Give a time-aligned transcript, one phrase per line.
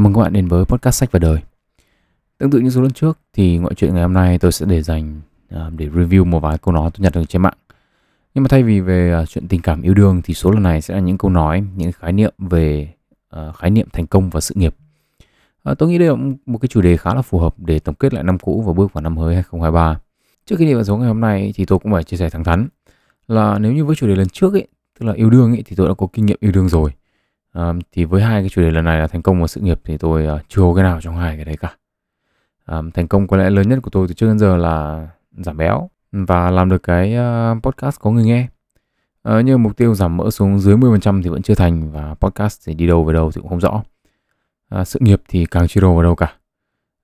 [0.00, 1.40] Chào mừng các bạn đến với podcast sách và đời.
[2.38, 4.82] Tương tự như số lần trước thì ngoại truyện ngày hôm nay tôi sẽ để
[4.82, 7.56] dành à, để review một vài câu nói tôi nhặt được trên mạng.
[8.34, 10.80] Nhưng mà thay vì về à, chuyện tình cảm yêu đương thì số lần này
[10.80, 12.92] sẽ là những câu nói, những khái niệm về
[13.30, 14.74] à, khái niệm thành công và sự nghiệp.
[15.78, 18.14] Tôi nghĩ đây là một cái chủ đề khá là phù hợp để tổng kết
[18.14, 20.00] lại năm cũ và bước vào năm mới 2023.
[20.46, 22.44] Trước khi đi vào số ngày hôm nay thì tôi cũng phải chia sẻ thẳng
[22.44, 22.68] thắn
[23.28, 25.76] là nếu như với chủ đề lần trước ấy, tức là yêu đương ấy thì
[25.76, 26.92] tôi đã có kinh nghiệm yêu đương rồi
[27.52, 29.80] À, thì với hai cái chủ đề lần này là thành công và sự nghiệp
[29.84, 31.76] thì tôi uh, chưa có cái nào trong hai cái đấy cả.
[32.64, 35.56] À, thành công có lẽ lớn nhất của tôi từ trước đến giờ là giảm
[35.56, 38.46] béo và làm được cái uh, podcast có người nghe.
[39.22, 42.60] À, nhưng mục tiêu giảm mỡ xuống dưới 10% thì vẫn chưa thành và podcast
[42.66, 43.82] thì đi đâu về đâu thì cũng không rõ.
[44.68, 46.34] À, sự nghiệp thì càng chưa đâu vào đâu cả.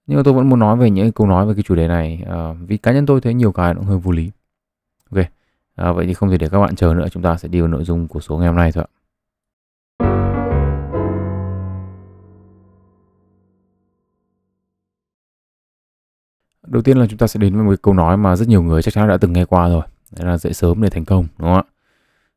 [0.06, 2.22] Nhưng mà tôi vẫn muốn nói về những câu nói về cái chủ đề này
[2.26, 4.30] à, vì cá nhân tôi thấy nhiều cái nó cũng hơi vô lý.
[5.10, 5.24] Ok,
[5.74, 7.68] à, vậy thì không thể để các bạn chờ nữa, chúng ta sẽ đi vào
[7.68, 8.95] nội dung của số ngày hôm nay thôi ạ.
[16.66, 18.82] Đầu tiên là chúng ta sẽ đến với một câu nói mà rất nhiều người
[18.82, 19.82] chắc chắn đã từng nghe qua rồi.
[20.18, 21.62] Đấy là dậy sớm để thành công, đúng không ạ?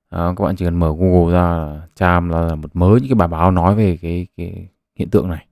[0.09, 3.15] À, các bạn chỉ cần mở Google ra là tra là một mớ những cái
[3.15, 5.45] bài báo nói về cái, cái hiện tượng này.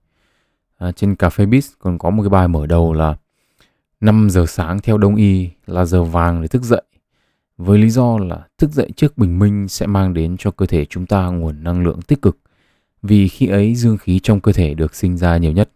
[0.78, 3.16] À, trên cà phê Biz còn có một cái bài mở đầu là
[4.00, 6.82] 5 giờ sáng theo đông y là giờ vàng để thức dậy.
[7.56, 10.84] Với lý do là thức dậy trước bình minh sẽ mang đến cho cơ thể
[10.84, 12.38] chúng ta nguồn năng lượng tích cực.
[13.02, 15.70] Vì khi ấy dương khí trong cơ thể được sinh ra nhiều nhất.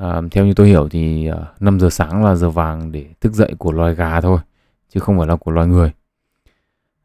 [0.00, 3.06] À, theo như tôi hiểu thì ờ, à, 5 giờ sáng là giờ vàng để
[3.20, 4.40] thức dậy của loài gà thôi,
[4.88, 5.92] chứ không phải là của loài người.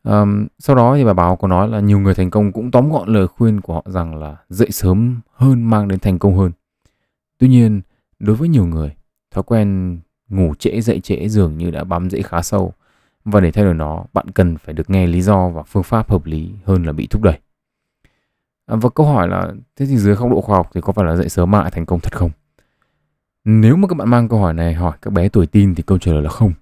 [0.03, 0.25] À,
[0.59, 3.13] sau đó thì bà báo có nói là nhiều người thành công cũng tóm gọn
[3.13, 6.51] lời khuyên của họ rằng là dậy sớm hơn mang đến thành công hơn.
[7.37, 7.81] Tuy nhiên,
[8.19, 8.95] đối với nhiều người,
[9.31, 12.73] thói quen ngủ trễ dậy trễ dường như đã bám rễ khá sâu
[13.25, 16.09] và để thay đổi nó, bạn cần phải được nghe lý do và phương pháp
[16.09, 17.39] hợp lý hơn là bị thúc đẩy.
[18.65, 21.05] À, và câu hỏi là thế thì dưới góc độ khoa học thì có phải
[21.05, 22.31] là dậy sớm mà thành công thật không?
[23.45, 25.97] Nếu mà các bạn mang câu hỏi này hỏi các bé tuổi tin thì câu
[25.97, 26.53] trả lời là không.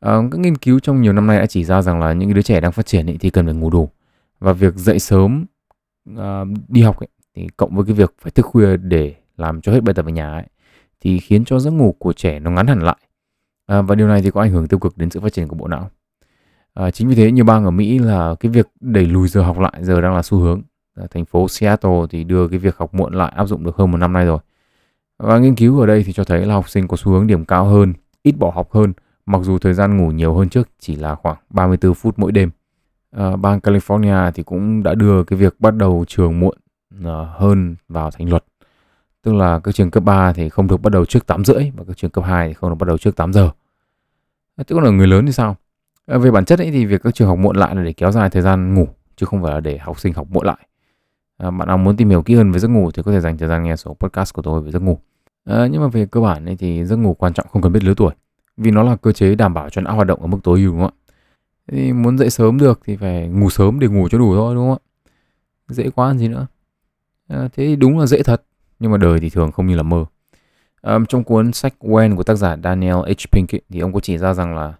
[0.00, 2.42] À, các nghiên cứu trong nhiều năm nay đã chỉ ra rằng là những đứa
[2.42, 3.88] trẻ đang phát triển ấy, thì cần phải ngủ đủ
[4.40, 5.44] và việc dậy sớm
[6.18, 9.72] à, đi học ấy, thì cộng với cái việc phải thức khuya để làm cho
[9.72, 10.44] hết bài tập ở nhà ấy,
[11.00, 12.96] thì khiến cho giấc ngủ của trẻ nó ngắn hẳn lại
[13.66, 15.56] à, và điều này thì có ảnh hưởng tiêu cực đến sự phát triển của
[15.56, 15.90] bộ não.
[16.74, 19.58] À, chính vì thế nhiều bang ở Mỹ là cái việc đẩy lùi giờ học
[19.58, 20.62] lại giờ đang là xu hướng.
[20.94, 23.90] À, thành phố Seattle thì đưa cái việc học muộn lại áp dụng được hơn
[23.90, 24.38] một năm nay rồi.
[25.22, 27.44] Và nghiên cứu ở đây thì cho thấy là học sinh có xu hướng điểm
[27.44, 28.92] cao hơn, ít bỏ học hơn,
[29.26, 32.50] mặc dù thời gian ngủ nhiều hơn trước chỉ là khoảng 34 phút mỗi đêm.
[33.16, 36.56] À, bang California thì cũng đã đưa cái việc bắt đầu trường muộn
[37.04, 38.44] à, hơn vào thành luật.
[39.22, 41.84] Tức là các trường cấp 3 thì không được bắt đầu trước 8 rưỡi và
[41.88, 43.50] các trường cấp 2 thì không được bắt đầu trước 8 giờ.
[44.56, 45.56] Ờ, thế còn là người lớn thì sao?
[46.06, 48.12] À, về bản chất ấy thì việc các trường học muộn lại là để kéo
[48.12, 50.66] dài thời gian ngủ chứ không phải là để học sinh học muộn lại.
[51.38, 53.38] À, bạn nào muốn tìm hiểu kỹ hơn về giấc ngủ thì có thể dành
[53.38, 54.98] thời gian nghe số podcast của tôi về giấc ngủ.
[55.44, 57.84] À, nhưng mà về cơ bản ấy thì giấc ngủ quan trọng không cần biết
[57.84, 58.14] lứa tuổi
[58.56, 60.72] vì nó là cơ chế đảm bảo cho não hoạt động ở mức tối ưu
[60.72, 61.00] đúng không ạ?
[61.72, 64.68] Thì muốn dậy sớm được thì phải ngủ sớm để ngủ cho đủ thôi đúng
[64.68, 64.88] không ạ?
[65.68, 66.46] Dễ quá làm gì nữa.
[67.28, 68.42] À, thế thì đúng là dễ thật
[68.78, 70.04] nhưng mà đời thì thường không như là mơ.
[70.82, 73.32] À, trong cuốn sách When của tác giả Daniel H.
[73.32, 74.72] Pink ấy, thì ông có chỉ ra rằng là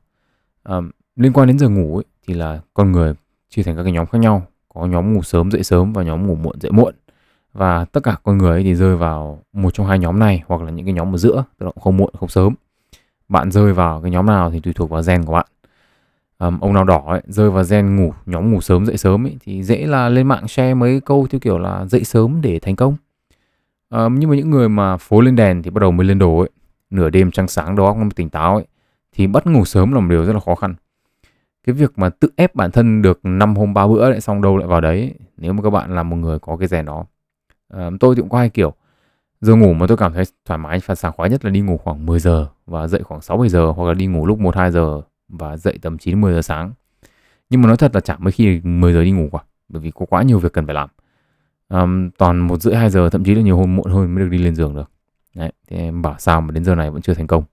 [0.64, 3.14] um, liên quan đến giờ ngủ ấy, thì là con người
[3.48, 6.26] chia thành các cái nhóm khác nhau có nhóm ngủ sớm dậy sớm và nhóm
[6.26, 6.94] ngủ muộn dậy muộn
[7.52, 10.62] và tất cả con người ấy thì rơi vào một trong hai nhóm này hoặc
[10.62, 12.54] là những cái nhóm ở giữa tức là không muộn không sớm.
[13.28, 15.46] Bạn rơi vào cái nhóm nào thì tùy thuộc vào gen của bạn.
[16.38, 19.36] Um, ông nào đỏ ấy, rơi vào gen ngủ nhóm ngủ sớm dậy sớm ấy,
[19.44, 22.76] thì dễ là lên mạng share mấy câu theo kiểu là dậy sớm để thành
[22.76, 22.96] công.
[23.90, 26.38] Um, nhưng mà những người mà phố lên đèn thì bắt đầu mới lên đồ
[26.38, 26.50] ấy
[26.90, 28.66] nửa đêm trăng sáng đó không tỉnh táo ấy
[29.12, 30.74] thì bắt ngủ sớm là một điều rất là khó khăn.
[31.66, 34.56] Cái việc mà tự ép bản thân được năm hôm ba bữa lại xong đâu
[34.56, 37.04] lại vào đấy nếu mà các bạn là một người có cái rèn đó
[38.00, 38.74] tôi thì cũng có hai kiểu
[39.40, 41.78] giờ ngủ mà tôi cảm thấy thoải mái và sảng khoái nhất là đi ngủ
[41.78, 44.56] khoảng 10 giờ và dậy khoảng 6 7 giờ hoặc là đi ngủ lúc 1
[44.56, 46.72] 2 giờ và dậy tầm 9 10 giờ sáng.
[47.50, 49.38] Nhưng mà nói thật là chẳng mấy khi 10 giờ đi ngủ cả
[49.68, 50.88] bởi vì có quá nhiều việc cần phải làm.
[51.68, 54.30] Um, toàn một rưỡi hai giờ thậm chí là nhiều hôm muộn hơn mới được
[54.30, 54.90] đi lên giường được.
[55.34, 57.44] Đấy, thì em bảo sao mà đến giờ này vẫn chưa thành công.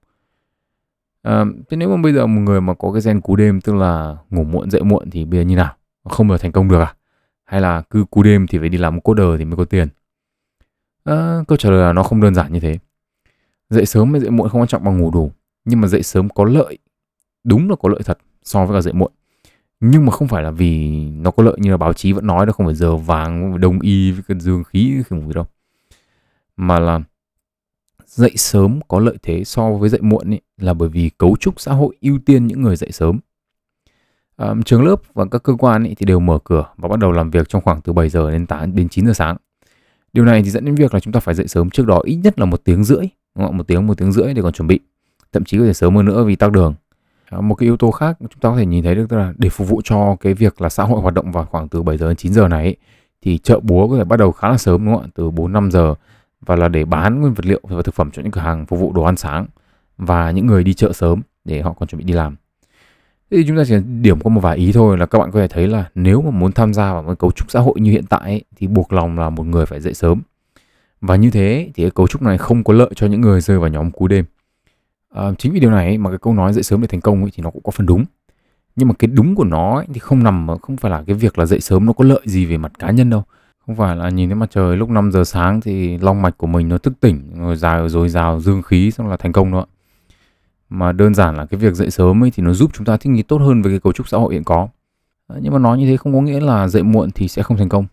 [1.22, 3.76] À, thế nếu mà bây giờ một người mà có cái gen cú đêm tức
[3.76, 5.76] là ngủ muộn dậy muộn thì bây giờ như nào?
[6.10, 6.94] Không bao thành công được à?
[7.46, 9.88] Hay là cứ cú đêm thì phải đi làm một coder thì mới có tiền?
[11.10, 12.78] À, câu trả lời là nó không đơn giản như thế.
[13.70, 15.32] Dậy sớm hay dậy muộn không quan trọng bằng ngủ đủ,
[15.66, 16.78] nhưng mà dậy sớm có lợi,
[17.44, 19.12] đúng là có lợi thật so với cả dậy muộn.
[19.80, 22.46] Nhưng mà không phải là vì nó có lợi như là báo chí vẫn nói
[22.46, 25.46] đó không phải giờ vàng đồng y với cơn dương khí không gì đâu.
[26.58, 27.00] Mà là
[28.06, 31.60] dậy sớm có lợi thế so với dậy muộn ấy, là bởi vì cấu trúc
[31.60, 33.20] xã hội ưu tiên những người dậy sớm.
[34.38, 37.12] À, trường lớp và các cơ quan ấy thì đều mở cửa và bắt đầu
[37.12, 39.38] làm việc trong khoảng từ 7 giờ đến 8 đến 9 giờ sáng
[40.14, 42.16] điều này thì dẫn đến việc là chúng ta phải dậy sớm trước đó ít
[42.16, 43.58] nhất là một tiếng rưỡi đúng không?
[43.58, 44.80] một tiếng một tiếng rưỡi để còn chuẩn bị
[45.34, 46.74] thậm chí có thể sớm hơn nữa vì tắc đường
[47.30, 49.34] à, một cái yếu tố khác chúng ta có thể nhìn thấy được tức là
[49.38, 51.98] để phục vụ cho cái việc là xã hội hoạt động vào khoảng từ 7
[51.98, 52.76] giờ đến 9 giờ này ấy,
[53.22, 55.54] thì chợ búa có thể bắt đầu khá là sớm đúng không ạ từ 4
[55.54, 55.94] 5 giờ
[56.42, 58.80] và là để bán nguyên vật liệu và thực phẩm cho những cửa hàng phục
[58.80, 59.46] vụ đồ ăn sáng
[59.98, 62.36] và những người đi chợ sớm để họ còn chuẩn bị đi làm.
[63.32, 65.48] Thì chúng ta chỉ điểm có một vài ý thôi là các bạn có thể
[65.48, 68.06] thấy là nếu mà muốn tham gia vào một cấu trúc xã hội như hiện
[68.10, 70.22] tại ấy, thì buộc lòng là một người phải dậy sớm.
[71.02, 73.60] Và như thế thì cái cấu trúc này không có lợi cho những người rơi
[73.60, 74.26] vào nhóm cú đêm.
[75.14, 77.32] À, chính vì điều này mà cái câu nói dậy sớm để thành công ấy,
[77.36, 78.06] thì nó cũng có phần đúng.
[78.76, 81.40] Nhưng mà cái đúng của nó ấy, thì không nằm không phải là cái việc
[81.40, 83.24] là dậy sớm nó có lợi gì về mặt cá nhân đâu
[83.70, 86.48] không phải là nhìn thấy mặt trời lúc 5 giờ sáng thì long mạch của
[86.48, 89.66] mình nó thức tỉnh rồi dài rồi rào dương khí xong là thành công đó
[90.70, 93.10] mà đơn giản là cái việc dậy sớm ấy thì nó giúp chúng ta thích
[93.10, 94.68] nghi tốt hơn với cái cấu trúc xã hội hiện có.
[95.28, 97.58] Ờ, nhưng mà nói như thế không có nghĩa là dậy muộn thì sẽ không
[97.58, 97.86] thành công.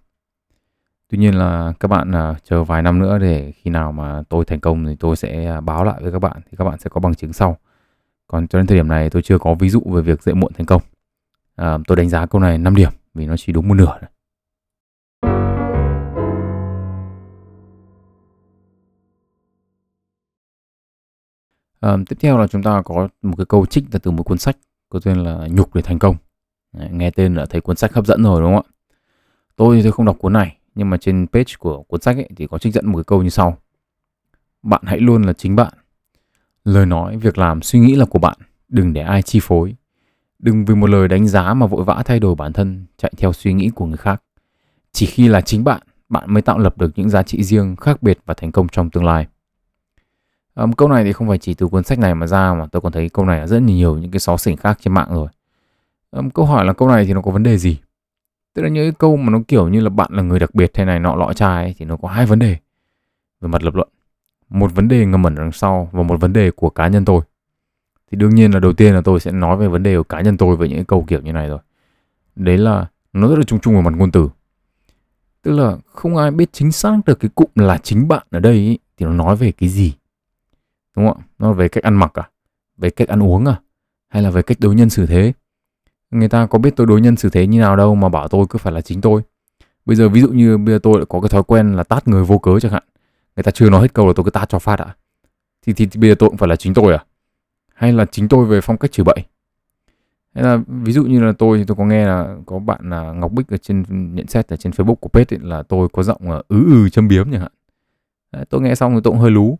[1.08, 4.44] Tuy nhiên là các bạn à, chờ vài năm nữa để khi nào mà tôi
[4.44, 6.90] thành công thì tôi sẽ à, báo lại với các bạn thì các bạn sẽ
[6.90, 7.56] có bằng chứng sau.
[8.26, 10.52] Còn cho đến thời điểm này tôi chưa có ví dụ về việc dậy muộn
[10.52, 10.82] thành công.
[11.56, 13.98] À, tôi đánh giá câu này 5 điểm vì nó chỉ đúng một nửa
[21.80, 24.38] À, tiếp theo là chúng ta có một cái câu trích là từ một cuốn
[24.38, 24.56] sách
[24.88, 26.16] có tên là Nhục để thành công.
[26.72, 28.72] Đấy, nghe tên là thấy cuốn sách hấp dẫn rồi đúng không ạ?
[29.56, 32.28] Tôi thì tôi không đọc cuốn này, nhưng mà trên page của cuốn sách ấy,
[32.36, 33.58] thì có trích dẫn một cái câu như sau.
[34.62, 35.72] Bạn hãy luôn là chính bạn.
[36.64, 38.36] Lời nói, việc làm, suy nghĩ là của bạn.
[38.68, 39.74] Đừng để ai chi phối.
[40.38, 43.32] Đừng vì một lời đánh giá mà vội vã thay đổi bản thân, chạy theo
[43.32, 44.22] suy nghĩ của người khác.
[44.92, 48.02] Chỉ khi là chính bạn, bạn mới tạo lập được những giá trị riêng, khác
[48.02, 49.26] biệt và thành công trong tương lai.
[50.60, 52.82] Um, câu này thì không phải chỉ từ cuốn sách này mà ra mà tôi
[52.82, 55.28] còn thấy câu này ở rất nhiều những cái xó xỉnh khác trên mạng rồi.
[56.10, 57.78] Um, câu hỏi là câu này thì nó có vấn đề gì?
[58.54, 60.70] Tức là những cái câu mà nó kiểu như là bạn là người đặc biệt
[60.74, 62.56] thế này nọ lọ chai ấy, thì nó có hai vấn đề
[63.40, 63.88] về mặt lập luận.
[64.48, 67.20] Một vấn đề ngầm ẩn đằng sau và một vấn đề của cá nhân tôi.
[68.10, 70.20] Thì đương nhiên là đầu tiên là tôi sẽ nói về vấn đề của cá
[70.20, 71.58] nhân tôi với những cái câu kiểu như này rồi.
[72.36, 74.28] Đấy là nó rất là chung chung về mặt ngôn từ.
[75.42, 78.54] Tức là không ai biết chính xác được cái cụm là chính bạn ở đây
[78.54, 79.94] ý, thì nó nói về cái gì
[80.96, 81.24] đúng không ạ?
[81.38, 82.30] Nó về cách ăn mặc à?
[82.76, 83.60] Về cách ăn uống à?
[84.08, 85.32] Hay là về cách đối nhân xử thế?
[86.10, 88.46] Người ta có biết tôi đối nhân xử thế như nào đâu mà bảo tôi
[88.50, 89.22] cứ phải là chính tôi.
[89.86, 92.08] Bây giờ ví dụ như bây giờ tôi lại có cái thói quen là tát
[92.08, 92.82] người vô cớ chẳng hạn.
[93.36, 94.96] Người ta chưa nói hết câu là tôi cứ tát cho phát ạ
[95.66, 97.04] thì, thì, thì bây giờ tôi cũng phải là chính tôi à?
[97.74, 99.24] Hay là chính tôi về phong cách chửi bậy?
[100.34, 103.12] Hay là ví dụ như là tôi thì tôi có nghe là có bạn là
[103.12, 103.84] Ngọc Bích ở trên
[104.14, 106.88] nhận xét ở trên Facebook của page ấy, là tôi có giọng là ứ ừ
[106.88, 107.52] châm biếm chẳng hạn.
[108.32, 109.58] Đấy, tôi nghe xong thì tôi cũng hơi lú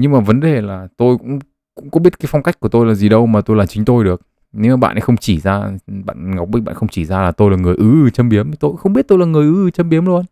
[0.00, 1.38] nhưng mà vấn đề là tôi cũng
[1.74, 3.84] cũng có biết cái phong cách của tôi là gì đâu mà tôi là chính
[3.84, 4.20] tôi được.
[4.52, 7.30] Nếu mà bạn ấy không chỉ ra bạn ngọc bích bạn không chỉ ra là
[7.30, 9.70] tôi là người ứ ừ châm biếm tôi không biết tôi là người ứ ừ
[9.70, 10.24] châm biếm luôn.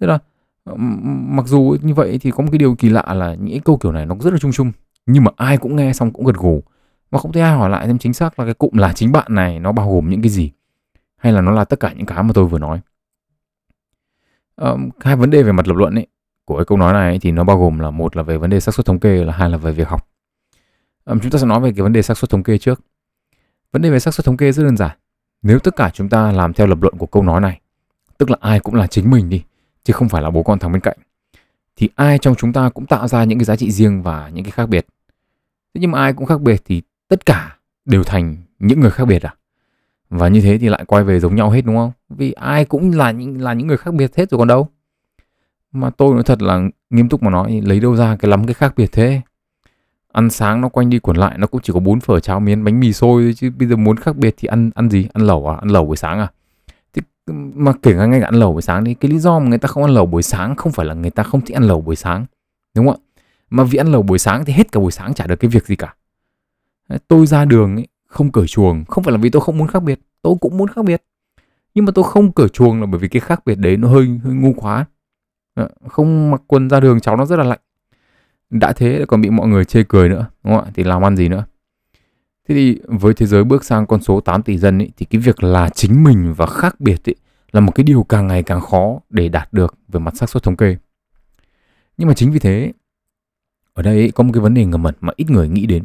[0.00, 0.18] Tức là
[1.28, 3.92] mặc dù như vậy thì có một cái điều kỳ lạ là những câu kiểu
[3.92, 4.72] này nó rất là chung chung
[5.06, 6.62] nhưng mà ai cũng nghe xong cũng gật gù.
[7.10, 9.26] Mà không thấy ai hỏi lại thêm chính xác là cái cụm là chính bạn
[9.34, 10.52] này nó bao gồm những cái gì
[11.16, 12.80] hay là nó là tất cả những cái mà tôi vừa nói.
[14.56, 16.06] Um, hai vấn đề về mặt lập luận ấy
[16.48, 18.60] của cái câu nói này thì nó bao gồm là một là về vấn đề
[18.60, 20.08] xác suất thống kê là hai là về việc học.
[21.04, 22.80] Um, chúng ta sẽ nói về cái vấn đề xác suất thống kê trước.
[23.72, 24.96] Vấn đề về xác suất thống kê rất đơn giản.
[25.42, 27.60] Nếu tất cả chúng ta làm theo lập luận của câu nói này
[28.18, 29.42] tức là ai cũng là chính mình đi
[29.84, 30.98] chứ không phải là bố con thằng bên cạnh
[31.76, 34.44] thì ai trong chúng ta cũng tạo ra những cái giá trị riêng và những
[34.44, 34.86] cái khác biệt.
[35.74, 39.04] Thế nhưng mà ai cũng khác biệt thì tất cả đều thành những người khác
[39.04, 39.34] biệt à?
[40.10, 41.92] Và như thế thì lại quay về giống nhau hết đúng không?
[42.08, 44.68] Vì ai cũng là những là những người khác biệt hết rồi còn đâu
[45.72, 46.60] mà tôi nói thật là
[46.90, 49.20] nghiêm túc mà nói lấy đâu ra cái lắm cái khác biệt thế?
[50.12, 52.64] Ăn sáng nó quanh đi quẩn lại nó cũng chỉ có bún phở cháo miến
[52.64, 55.08] bánh mì xôi thôi chứ bây giờ muốn khác biệt thì ăn ăn gì?
[55.12, 55.56] Ăn lẩu à?
[55.56, 56.28] Ăn lẩu buổi sáng à?
[56.92, 57.02] Thì
[57.54, 59.58] mà kể cả ngay cả ăn lẩu buổi sáng đi cái lý do mà người
[59.58, 61.80] ta không ăn lẩu buổi sáng không phải là người ta không thích ăn lẩu
[61.80, 62.26] buổi sáng
[62.74, 63.04] đúng không ạ?
[63.50, 65.66] Mà vì ăn lẩu buổi sáng thì hết cả buổi sáng chả được cái việc
[65.66, 65.94] gì cả.
[67.08, 69.82] Tôi ra đường ấy, không cởi chuồng không phải là vì tôi không muốn khác
[69.82, 71.02] biệt tôi cũng muốn khác biệt.
[71.74, 74.20] Nhưng mà tôi không cởi chuồng là bởi vì cái khác biệt đấy nó hơi
[74.24, 74.84] hơi ngu quá.
[75.58, 77.58] Ờ, không mặc quần ra đường cháu nó rất là lạnh.
[78.50, 80.70] Đã thế còn bị mọi người chê cười nữa đúng không ạ?
[80.74, 81.44] Thì làm ăn gì nữa?
[82.48, 85.20] Thế thì với thế giới bước sang con số 8 tỷ dân ấy, thì cái
[85.20, 87.14] việc là chính mình và khác biệt ấy,
[87.52, 90.42] là một cái điều càng ngày càng khó để đạt được về mặt xác suất
[90.42, 90.76] thống kê.
[91.96, 92.72] Nhưng mà chính vì thế
[93.74, 95.84] ở đây ấy, có một cái vấn đề ngầm mật mà ít người nghĩ đến.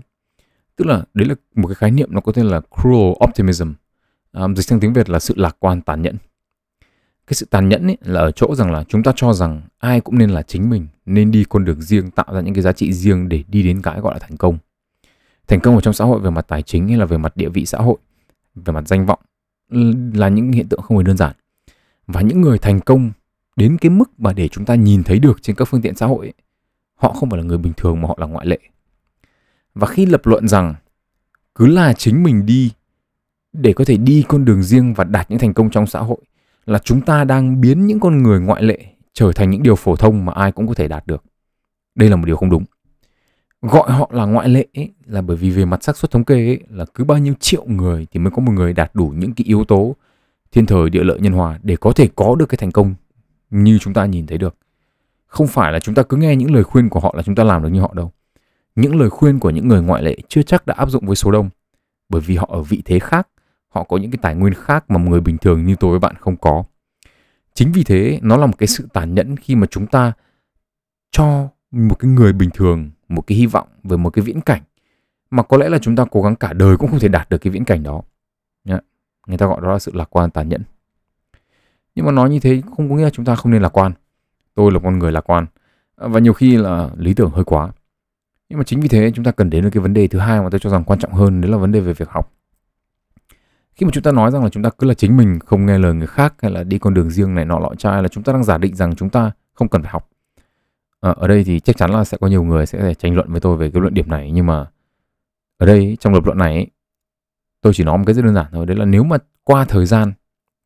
[0.76, 3.72] Tức là đấy là một cái khái niệm nó có tên là cruel optimism.
[4.34, 6.18] Um, dịch sang tiếng việt là sự lạc quan tàn nhẫn
[7.28, 10.02] cái sự tàn nhẫn ấy là ở chỗ rằng là chúng ta cho rằng ai
[10.02, 12.72] cũng nên là chính mình nên đi con đường riêng tạo ra những cái giá
[12.72, 14.58] trị riêng để đi đến cái gọi là thành công.
[15.48, 17.50] Thành công ở trong xã hội về mặt tài chính hay là về mặt địa
[17.50, 17.98] vị xã hội
[18.56, 19.20] về mặt danh vọng
[20.14, 21.36] là những hiện tượng không hề đơn giản.
[22.08, 23.12] Và những người thành công
[23.56, 26.06] đến cái mức mà để chúng ta nhìn thấy được trên các phương tiện xã
[26.06, 26.34] hội ấy,
[26.96, 28.60] họ không phải là người bình thường mà họ là ngoại lệ.
[29.76, 30.76] Và khi lập luận rằng
[31.56, 32.72] cứ là chính mình đi
[33.54, 36.18] để có thể đi con đường riêng và đạt những thành công trong xã hội
[36.66, 39.96] là chúng ta đang biến những con người ngoại lệ trở thành những điều phổ
[39.96, 41.24] thông mà ai cũng có thể đạt được.
[41.96, 42.64] Đây là một điều không đúng.
[43.62, 46.36] Gọi họ là ngoại lệ ấy, là bởi vì về mặt xác suất thống kê
[46.36, 49.34] ấy, là cứ bao nhiêu triệu người thì mới có một người đạt đủ những
[49.34, 49.96] cái yếu tố
[50.52, 52.96] thiên thời địa lợi nhân hòa để có thể có được cái thành công
[53.50, 54.56] như chúng ta nhìn thấy được.
[55.26, 57.44] Không phải là chúng ta cứ nghe những lời khuyên của họ là chúng ta
[57.44, 58.12] làm được như họ đâu.
[58.76, 61.32] Những lời khuyên của những người ngoại lệ chưa chắc đã áp dụng với số
[61.32, 61.50] đông
[62.10, 63.28] bởi vì họ ở vị thế khác
[63.74, 66.16] họ có những cái tài nguyên khác mà người bình thường như tôi với bạn
[66.20, 66.64] không có.
[67.54, 70.14] Chính vì thế, nó là một cái sự tàn nhẫn khi mà chúng ta
[71.12, 74.62] cho một cái người bình thường một cái hy vọng về một cái viễn cảnh
[75.30, 77.38] mà có lẽ là chúng ta cố gắng cả đời cũng không thể đạt được
[77.38, 78.02] cái viễn cảnh đó.
[79.28, 80.64] Người ta gọi đó là sự lạc quan tàn nhẫn.
[81.96, 83.92] Nhưng mà nói như thế không có nghĩa là chúng ta không nên lạc quan.
[84.56, 85.46] Tôi là con người lạc quan
[85.96, 87.72] à, và nhiều khi là lý tưởng hơi quá.
[88.50, 90.42] Nhưng mà chính vì thế chúng ta cần đến với cái vấn đề thứ hai
[90.42, 92.32] mà tôi cho rằng quan trọng hơn, đấy là vấn đề về việc học
[93.76, 95.78] khi mà chúng ta nói rằng là chúng ta cứ là chính mình không nghe
[95.78, 98.24] lời người khác hay là đi con đường riêng này nọ lọ chai là chúng
[98.24, 100.10] ta đang giả định rằng chúng ta không cần phải học.
[101.02, 103.42] À, ở đây thì chắc chắn là sẽ có nhiều người sẽ tranh luận với
[103.42, 104.66] tôi về cái luận điểm này nhưng mà
[105.58, 106.68] ở đây trong lập luận này
[107.62, 109.86] tôi chỉ nói một cái rất đơn giản thôi đấy là nếu mà qua thời
[109.86, 110.14] gian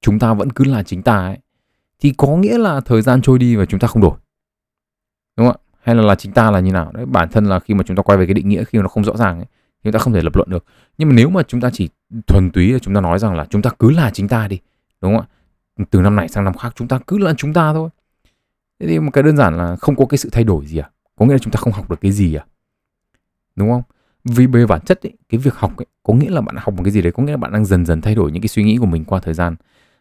[0.01, 1.37] chúng ta vẫn cứ là chính ta ấy
[1.99, 4.17] thì có nghĩa là thời gian trôi đi và chúng ta không đổi.
[5.37, 5.63] Đúng không ạ?
[5.81, 6.91] Hay là là chính ta là như nào?
[6.91, 8.81] Đấy bản thân là khi mà chúng ta quay về cái định nghĩa khi mà
[8.81, 9.45] nó không rõ ràng ấy,
[9.83, 10.65] chúng ta không thể lập luận được.
[10.97, 11.89] Nhưng mà nếu mà chúng ta chỉ
[12.27, 14.59] thuần túy là chúng ta nói rằng là chúng ta cứ là chính ta đi
[15.01, 15.25] đúng không
[15.77, 15.85] ạ?
[15.89, 17.89] Từ năm này sang năm khác chúng ta cứ là chúng ta thôi.
[18.79, 20.89] Thế thì một cái đơn giản là không có cái sự thay đổi gì à?
[21.15, 22.45] Có nghĩa là chúng ta không học được cái gì à?
[23.55, 23.83] Đúng không?
[24.23, 26.83] Vì về bản chất ấy, cái việc học ấy, có nghĩa là bạn học một
[26.83, 28.63] cái gì đấy có nghĩa là bạn đang dần dần thay đổi những cái suy
[28.63, 29.55] nghĩ của mình qua thời gian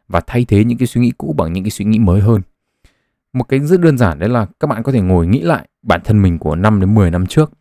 [0.09, 2.43] và thay thế những cái suy nghĩ cũ bằng những cái suy nghĩ mới hơn.
[3.33, 6.01] Một cái rất đơn giản đấy là các bạn có thể ngồi nghĩ lại bản
[6.05, 7.53] thân mình của 5 đến 10 năm trước.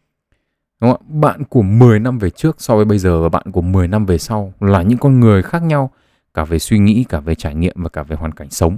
[0.82, 1.22] Đúng không?
[1.22, 4.06] Bạn của 10 năm về trước so với bây giờ và bạn của 10 năm
[4.06, 5.92] về sau là những con người khác nhau
[6.34, 8.78] cả về suy nghĩ, cả về trải nghiệm và cả về hoàn cảnh sống.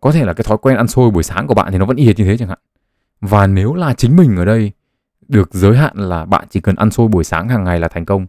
[0.00, 1.96] Có thể là cái thói quen ăn xôi buổi sáng của bạn thì nó vẫn
[1.96, 2.58] y hệt như thế chẳng hạn.
[3.20, 4.72] Và nếu là chính mình ở đây
[5.28, 8.04] được giới hạn là bạn chỉ cần ăn xôi buổi sáng hàng ngày là thành
[8.04, 8.26] công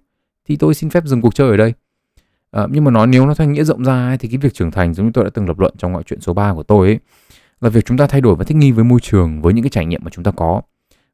[0.48, 1.74] thì tôi xin phép dừng cuộc chơi ở đây.
[2.52, 4.72] À, nhưng mà nói nếu nó theo nghĩa rộng ra ấy, thì cái việc trưởng
[4.72, 6.88] thành giống như tôi đã từng lập luận trong ngoại chuyện số 3 của tôi
[6.88, 7.00] ấy
[7.62, 9.70] là việc chúng ta thay đổi và thích nghi với môi trường với những cái
[9.70, 10.62] trải nghiệm mà chúng ta có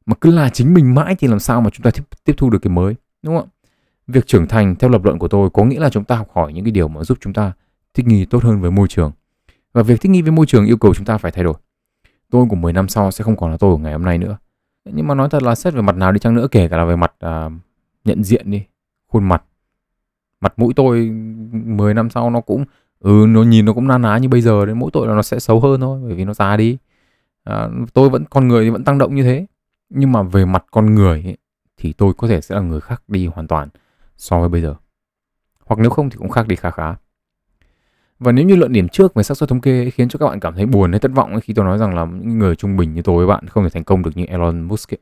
[0.06, 2.50] mà cứ là chính mình mãi thì làm sao mà chúng ta tiếp, tiếp thu
[2.50, 3.52] được cái mới đúng không ạ?
[4.06, 6.52] Việc trưởng thành theo lập luận của tôi có nghĩa là chúng ta học hỏi
[6.52, 7.52] những cái điều mà giúp chúng ta
[7.94, 9.12] thích nghi tốt hơn với môi trường.
[9.72, 11.54] Và việc thích nghi với môi trường yêu cầu chúng ta phải thay đổi.
[12.30, 14.36] Tôi của 10 năm sau sẽ không còn là tôi của ngày hôm nay nữa.
[14.84, 16.84] Nhưng mà nói thật là xét về mặt nào đi chăng nữa kể cả là
[16.84, 17.50] về mặt à,
[18.04, 18.62] nhận diện đi
[19.08, 19.42] khuôn mặt.
[20.40, 21.10] Mặt mũi tôi
[21.52, 22.64] 10 năm sau nó cũng
[23.00, 25.22] ừ nó nhìn nó cũng na ná như bây giờ đấy mỗi tội là nó
[25.22, 26.78] sẽ xấu hơn thôi bởi vì nó già đi.
[27.44, 29.46] À, tôi vẫn con người thì vẫn tăng động như thế
[29.90, 31.36] nhưng mà về mặt con người ấy,
[31.76, 33.68] thì tôi có thể sẽ là người khác đi hoàn toàn
[34.16, 34.74] so với bây giờ.
[35.64, 36.94] Hoặc nếu không thì cũng khác đi khá khá.
[38.18, 40.26] Và nếu như luận điểm trước về xác suất thống kê ấy, khiến cho các
[40.26, 42.56] bạn cảm thấy buồn hay thất vọng ấy, khi tôi nói rằng là những người
[42.56, 44.98] trung bình như tôi với bạn không thể thành công được như Elon Musk ấy,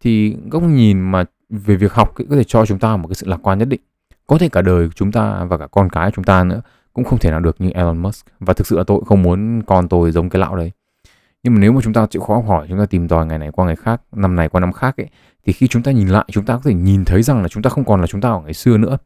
[0.00, 3.14] thì góc nhìn mà về việc học ấy, có thể cho chúng ta một cái
[3.14, 3.80] sự lạc quan nhất định.
[4.26, 6.62] Có thể cả đời chúng ta và cả con cái chúng ta nữa
[6.92, 8.26] cũng không thể nào được như Elon Musk.
[8.40, 10.70] Và thực sự là tôi không muốn con tôi giống cái lão đấy
[11.42, 13.38] nhưng mà nếu mà chúng ta chịu khó học hỏi chúng ta tìm tòi ngày
[13.38, 15.08] này qua ngày khác năm này qua năm khác ấy
[15.46, 17.62] thì khi chúng ta nhìn lại chúng ta có thể nhìn thấy rằng là chúng
[17.62, 18.98] ta không còn là chúng ta ở ngày xưa nữa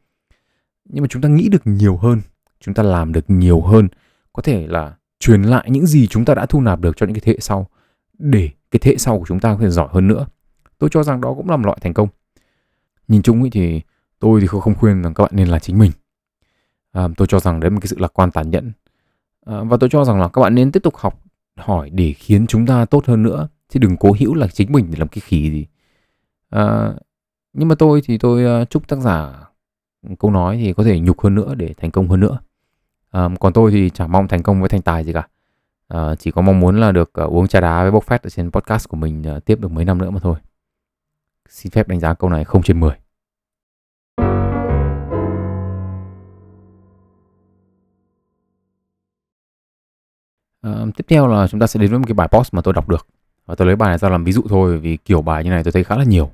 [0.85, 2.21] nhưng mà chúng ta nghĩ được nhiều hơn
[2.61, 3.88] chúng ta làm được nhiều hơn
[4.33, 7.14] có thể là truyền lại những gì chúng ta đã thu nạp được cho những
[7.14, 7.66] cái thế hệ sau
[8.19, 10.26] để cái thế hệ sau của chúng ta có thể giỏi hơn nữa
[10.78, 12.09] tôi cho rằng đó cũng là một loại thành công
[13.09, 13.81] nhìn chung ấy thì
[14.19, 15.90] tôi thì không khuyên rằng các bạn nên là chính mình
[16.93, 18.73] à, tôi cho rằng đấy là một cái sự lạc quan tàn nhẫn
[19.47, 21.23] à, và tôi cho rằng là các bạn nên tiếp tục học
[21.57, 23.49] hỏi để khiến chúng ta tốt hơn nữa.
[23.69, 25.67] Chứ đừng cố hữu là chính mình để làm cái khỉ gì.
[26.51, 26.93] À,
[27.53, 29.45] nhưng mà tôi thì tôi à, chúc tác giả
[30.19, 32.39] câu nói thì có thể nhục hơn nữa để thành công hơn nữa.
[33.11, 35.29] À, còn tôi thì chẳng mong thành công với thành tài gì cả.
[35.89, 38.31] À, chỉ có mong muốn là được uh, uống trà đá với bốc phét ở
[38.31, 40.37] trên podcast của mình uh, tiếp được mấy năm nữa mà thôi.
[41.49, 42.97] Xin phép đánh giá câu này không trên 10
[50.66, 52.75] Ờ, tiếp theo là chúng ta sẽ đến với một cái bài post mà tôi
[52.75, 53.06] đọc được
[53.46, 55.64] và tôi lấy bài này ra làm ví dụ thôi vì kiểu bài như này
[55.64, 56.30] tôi thấy khá là nhiều.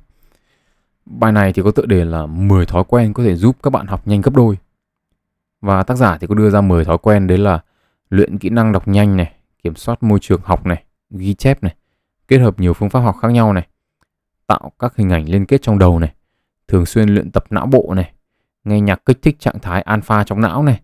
[1.06, 3.86] Bài này thì có tựa đề là 10 thói quen có thể giúp các bạn
[3.86, 4.58] học nhanh gấp đôi.
[5.60, 7.60] Và tác giả thì có đưa ra 10 thói quen đấy là
[8.10, 11.74] luyện kỹ năng đọc nhanh này, kiểm soát môi trường học này, ghi chép này,
[12.28, 13.66] kết hợp nhiều phương pháp học khác nhau này,
[14.46, 16.12] tạo các hình ảnh liên kết trong đầu này,
[16.68, 18.12] thường xuyên luyện tập não bộ này,
[18.64, 20.80] nghe nhạc kích thích trạng thái alpha trong não này,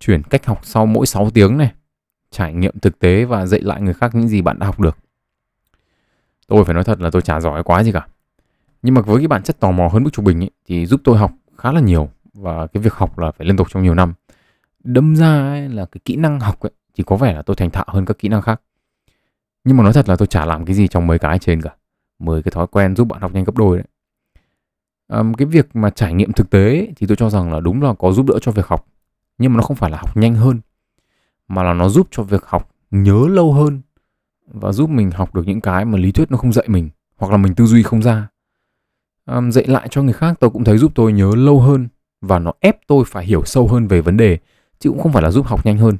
[0.00, 1.72] chuyển cách học sau mỗi 6 tiếng này,
[2.36, 4.96] trải nghiệm thực tế và dạy lại người khác những gì bạn đã học được.
[6.46, 8.06] Tôi phải nói thật là tôi chả giỏi quá gì cả.
[8.82, 11.00] Nhưng mà với cái bản chất tò mò hơn mức trung bình ấy, thì giúp
[11.04, 13.94] tôi học khá là nhiều và cái việc học là phải liên tục trong nhiều
[13.94, 14.14] năm.
[14.84, 17.70] Đâm ra ấy, là cái kỹ năng học ấy, thì có vẻ là tôi thành
[17.70, 18.60] thạo hơn các kỹ năng khác.
[19.64, 21.70] Nhưng mà nói thật là tôi chả làm cái gì trong mấy cái trên cả.
[22.18, 23.86] 10 cái thói quen giúp bạn học nhanh gấp đôi đấy.
[25.08, 27.94] À, cái việc mà trải nghiệm thực tế thì tôi cho rằng là đúng là
[27.98, 28.86] có giúp đỡ cho việc học
[29.38, 30.60] nhưng mà nó không phải là học nhanh hơn
[31.48, 33.80] mà là nó giúp cho việc học nhớ lâu hơn
[34.46, 37.30] và giúp mình học được những cái mà lý thuyết nó không dạy mình hoặc
[37.30, 38.28] là mình tư duy không ra.
[39.24, 41.88] À, dạy lại cho người khác tôi cũng thấy giúp tôi nhớ lâu hơn
[42.20, 44.38] và nó ép tôi phải hiểu sâu hơn về vấn đề
[44.78, 45.96] chứ cũng không phải là giúp học nhanh hơn.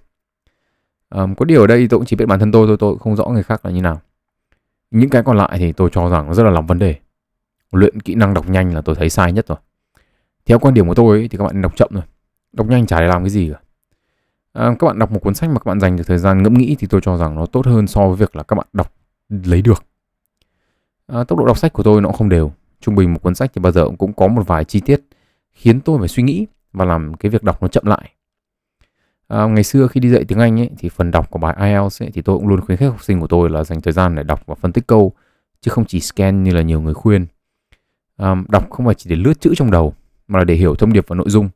[1.09, 3.17] À, có điều ở đây tôi cũng chỉ biết bản thân tôi thôi tôi không
[3.17, 4.01] rõ người khác là như nào.
[4.91, 6.97] Những cái còn lại thì tôi cho rằng nó rất là lòng vấn đề.
[7.73, 9.59] Luyện kỹ năng đọc nhanh là tôi thấy sai nhất rồi.
[10.47, 12.03] Theo quan điểm của tôi ấy, thì các bạn đọc chậm rồi
[12.53, 13.61] đọc nhanh chả để làm cái gì cả
[14.57, 16.55] à, các bạn đọc một cuốn sách mà các bạn dành được thời gian ngẫm
[16.55, 18.93] nghĩ thì tôi cho rằng nó tốt hơn so với việc là các bạn đọc
[19.29, 19.85] lấy được.
[21.07, 22.53] À, tốc độ đọc sách của tôi nó cũng không đều.
[22.81, 25.01] Trung bình một cuốn sách thì bao giờ cũng có một vài chi tiết
[25.53, 28.11] khiến tôi phải suy nghĩ và làm cái việc đọc nó chậm lại.
[29.29, 32.03] À, ngày xưa khi đi dạy tiếng Anh ấy, thì phần đọc của bài IELTS
[32.03, 34.15] ấy, thì tôi cũng luôn khuyến khích học sinh của tôi là dành thời gian
[34.15, 35.13] để đọc và phân tích câu
[35.61, 37.27] chứ không chỉ scan như là nhiều người khuyên.
[38.17, 39.95] À, đọc không phải chỉ để lướt chữ trong đầu
[40.29, 41.49] mà là để hiểu thông điệp và nội dung.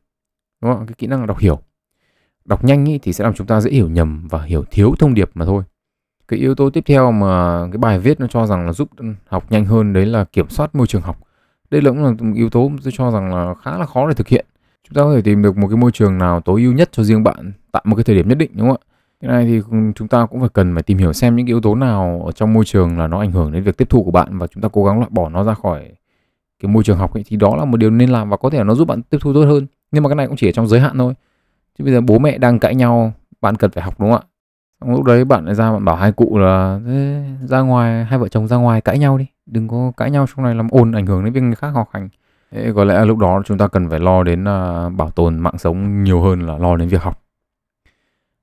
[0.61, 1.59] Đúng không cái kỹ năng đọc hiểu
[2.45, 5.13] đọc nhanh ý, thì sẽ làm chúng ta dễ hiểu nhầm và hiểu thiếu thông
[5.13, 5.63] điệp mà thôi.
[6.27, 8.89] Cái yếu tố tiếp theo mà cái bài viết nó cho rằng là giúp
[9.27, 11.17] học nhanh hơn đấy là kiểm soát môi trường học.
[11.71, 14.13] Đây là cũng là một yếu tố tôi cho rằng là khá là khó để
[14.13, 14.45] thực hiện.
[14.87, 17.03] Chúng ta có thể tìm được một cái môi trường nào tối ưu nhất cho
[17.03, 18.87] riêng bạn tại một cái thời điểm nhất định đúng không ạ?
[19.21, 19.61] Cái này thì
[19.95, 22.31] chúng ta cũng phải cần phải tìm hiểu xem những cái yếu tố nào ở
[22.31, 24.63] trong môi trường là nó ảnh hưởng đến việc tiếp thu của bạn và chúng
[24.63, 25.91] ta cố gắng loại bỏ nó ra khỏi
[26.61, 27.23] cái môi trường học ấy.
[27.27, 29.17] Thì đó là một điều nên làm và có thể là nó giúp bạn tiếp
[29.21, 29.67] thu tốt hơn.
[29.91, 31.13] Nhưng mà cái này cũng chỉ ở trong giới hạn thôi
[31.77, 34.27] chứ bây giờ bố mẹ đang cãi nhau bạn cần phải học đúng không ạ?
[34.81, 36.79] Xong lúc đấy bạn lại ra bạn bảo hai cụ là
[37.41, 40.45] ra ngoài hai vợ chồng ra ngoài cãi nhau đi đừng có cãi nhau trong
[40.45, 42.09] này làm ồn ảnh hưởng đến việc người khác học hành.
[42.51, 45.57] Thế có lẽ lúc đó chúng ta cần phải lo đến uh, bảo tồn mạng
[45.57, 47.21] sống nhiều hơn là lo đến việc học.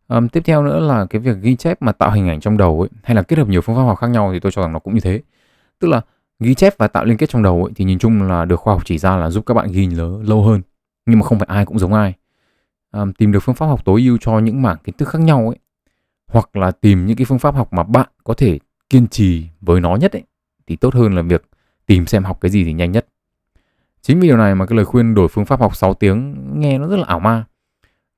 [0.09, 2.81] Um, tiếp theo nữa là cái việc ghi chép mà tạo hình ảnh trong đầu
[2.81, 4.73] ấy hay là kết hợp nhiều phương pháp học khác nhau thì tôi cho rằng
[4.73, 5.21] nó cũng như thế.
[5.81, 6.01] Tức là
[6.41, 8.75] ghi chép và tạo liên kết trong đầu ấy, thì nhìn chung là được khoa
[8.75, 10.63] học chỉ ra là giúp các bạn ghi nhớ lâu hơn.
[11.07, 12.15] Nhưng mà không phải ai cũng giống ai
[13.19, 15.59] tìm được phương pháp học tối ưu cho những mảng kiến thức khác nhau ấy.
[16.29, 18.59] Hoặc là tìm những cái phương pháp học mà bạn có thể
[18.91, 20.23] kiên trì với nó nhất ấy
[20.67, 21.45] thì tốt hơn là việc
[21.87, 23.07] tìm xem học cái gì thì nhanh nhất.
[24.03, 26.79] Chính vì điều này mà cái lời khuyên đổi phương pháp học 6 tiếng nghe
[26.79, 27.45] nó rất là ảo ma.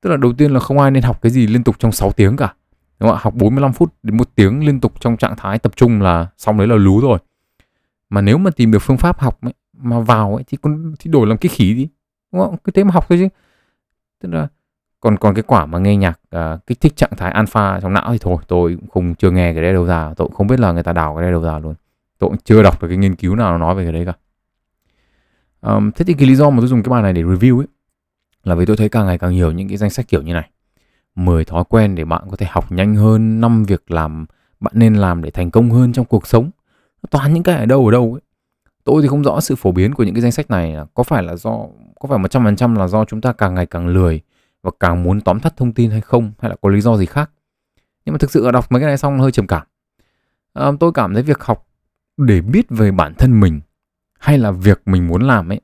[0.00, 2.12] Tức là đầu tiên là không ai nên học cái gì liên tục trong 6
[2.12, 2.54] tiếng cả
[3.00, 3.20] đúng không ạ?
[3.22, 6.58] Học 45 phút đến một tiếng liên tục trong trạng thái tập trung là xong
[6.58, 7.18] đấy là lú rồi.
[8.10, 11.10] Mà nếu mà tìm được phương pháp học ấy, mà vào ấy thì con thì
[11.10, 11.88] đổi làm cái khí đi
[12.32, 12.56] đúng không?
[12.64, 13.28] Cứ thế mà học thôi chứ.
[14.20, 14.48] Tức là
[15.00, 18.12] còn còn cái quả mà nghe nhạc uh, kích thích trạng thái alpha trong não
[18.12, 20.14] thì thôi tôi cũng không chưa nghe cái đấy đâu ra.
[20.16, 21.74] Tôi cũng không biết là người ta đào cái đấy đâu ra luôn.
[22.18, 24.12] Tôi cũng chưa đọc được cái nghiên cứu nào nói về cái đấy cả.
[25.60, 27.66] Um, thế thì cái lý do mà tôi dùng cái bài này để review ấy
[28.44, 30.50] là vì tôi thấy càng ngày càng nhiều những cái danh sách kiểu như này.
[31.14, 34.26] 10 thói quen để bạn có thể học nhanh hơn 5 việc làm
[34.60, 36.50] bạn nên làm để thành công hơn trong cuộc sống.
[37.10, 38.20] Toàn những cái ở đâu ở đâu ấy.
[38.84, 41.22] Tôi thì không rõ sự phổ biến của những cái danh sách này có phải
[41.22, 41.50] là do
[42.00, 44.20] có phải một trăm phần trăm là do chúng ta càng ngày càng lười
[44.62, 47.06] và càng muốn tóm tắt thông tin hay không hay là có lý do gì
[47.06, 47.30] khác.
[48.04, 49.66] Nhưng mà thực sự là đọc mấy cái này xong hơi trầm cảm.
[50.52, 51.66] À, tôi cảm thấy việc học
[52.16, 53.60] để biết về bản thân mình
[54.18, 55.60] hay là việc mình muốn làm ấy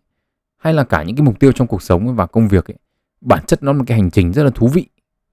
[0.57, 2.77] hay là cả những cái mục tiêu trong cuộc sống và công việc ấy
[3.21, 4.87] bản chất nó là một cái hành trình rất là thú vị.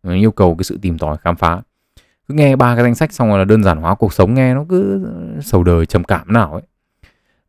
[0.03, 1.61] Yêu cầu cái sự tìm tòi khám phá.
[2.27, 4.53] Cứ nghe ba cái danh sách xong rồi là đơn giản hóa cuộc sống nghe
[4.53, 5.07] nó cứ
[5.41, 6.61] sầu đời trầm cảm nào ấy.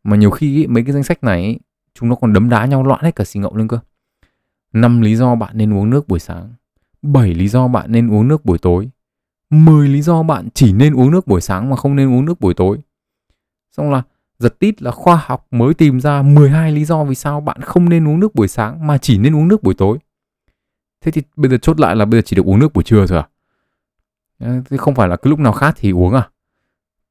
[0.03, 1.59] Mà nhiều khi ấy, mấy cái danh sách này ấy,
[1.93, 3.79] chúng nó còn đấm đá nhau loạn hết cả xì ngậu lên cơ
[4.75, 6.53] năm lý do bạn nên uống nước buổi sáng.
[7.01, 8.89] 7 lý do bạn nên uống nước buổi tối.
[9.49, 12.39] 10 lý do bạn chỉ nên uống nước buổi sáng mà không nên uống nước
[12.39, 12.77] buổi tối.
[13.71, 14.03] Xong là
[14.39, 17.89] giật tít là khoa học mới tìm ra 12 lý do vì sao bạn không
[17.89, 19.97] nên uống nước buổi sáng mà chỉ nên uống nước buổi tối.
[21.01, 23.07] Thế thì bây giờ chốt lại là bây giờ chỉ được uống nước buổi trưa
[23.07, 23.27] thôi à?
[24.39, 26.29] Ờ, thế không phải là cứ lúc nào khát thì uống à?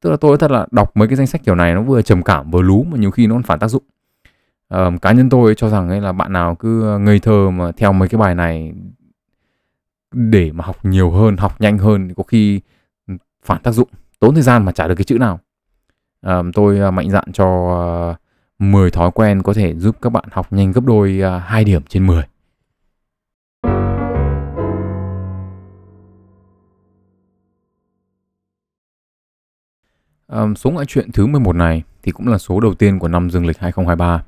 [0.00, 2.22] Tức là tôi thật là đọc mấy cái danh sách kiểu này nó vừa trầm
[2.22, 3.82] cảm vừa lú mà nhiều khi nó còn phản tác dụng
[4.68, 7.72] um, cá nhân tôi cho rằng ấy là bạn nào cứ ờ, ngây thơ mà
[7.72, 8.72] theo mấy cái bài này
[10.12, 12.60] để mà học nhiều hơn học nhanh hơn thì có khi
[13.08, 15.40] ừ, phản tác dụng tốn thời gian mà trả được cái chữ nào
[16.22, 18.14] um, tôi ờ, mạnh dạn cho ờ,
[18.58, 22.06] 10 thói quen có thể giúp các bạn học nhanh gấp đôi 2 điểm trên
[22.06, 22.24] 10
[30.28, 33.30] Um, số ngoại truyện thứ 11 này thì cũng là số đầu tiên của năm
[33.30, 34.24] dương lịch 2023.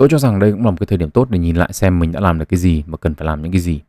[0.00, 1.98] Tôi cho rằng đây cũng là một cái thời điểm tốt để nhìn lại xem
[1.98, 3.80] mình đã làm được cái gì và cần phải làm những cái gì.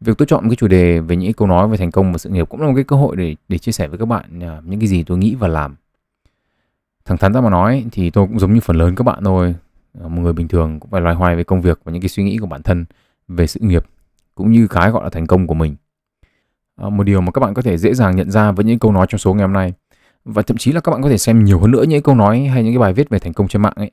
[0.00, 2.30] việc tôi chọn cái chủ đề về những câu nói về thành công và sự
[2.30, 4.60] nghiệp cũng là một cái cơ hội để để chia sẻ với các bạn à,
[4.64, 5.76] những cái gì tôi nghĩ và làm.
[7.04, 9.54] Thẳng thắn ra mà nói thì tôi cũng giống như phần lớn các bạn thôi.
[10.00, 12.08] À, một người bình thường cũng phải loay hoay với công việc và những cái
[12.08, 12.84] suy nghĩ của bản thân
[13.28, 13.84] về sự nghiệp
[14.34, 15.76] cũng như cái gọi là thành công của mình.
[16.76, 18.92] À, một điều mà các bạn có thể dễ dàng nhận ra với những câu
[18.92, 19.72] nói trong số ngày hôm nay
[20.24, 22.40] và thậm chí là các bạn có thể xem nhiều hơn nữa những câu nói
[22.46, 23.90] hay những cái bài viết về thành công trên mạng ấy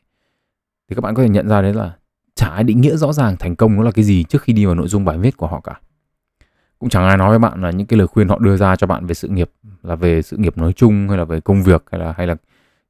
[0.89, 1.93] thì các bạn có thể nhận ra đấy là
[2.35, 4.65] chả ai định nghĩa rõ ràng thành công nó là cái gì trước khi đi
[4.65, 5.79] vào nội dung bài viết của họ cả.
[6.79, 8.87] Cũng chẳng ai nói với bạn là những cái lời khuyên họ đưa ra cho
[8.87, 9.51] bạn về sự nghiệp
[9.83, 12.35] là về sự nghiệp nói chung hay là về công việc hay là hay là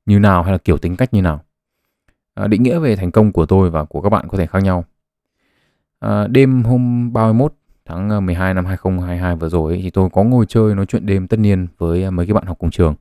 [0.05, 1.43] như nào hay là kiểu tính cách như nào.
[2.33, 4.63] À, định nghĩa về thành công của tôi và của các bạn có thể khác
[4.63, 4.85] nhau.
[5.99, 7.53] À, đêm hôm 31
[7.85, 11.05] tháng ờ, 12 năm 2022 vừa rồi ấy, thì tôi có ngồi chơi nói chuyện
[11.05, 12.95] đêm tất niên với ờ, mấy cái bạn học cùng trường.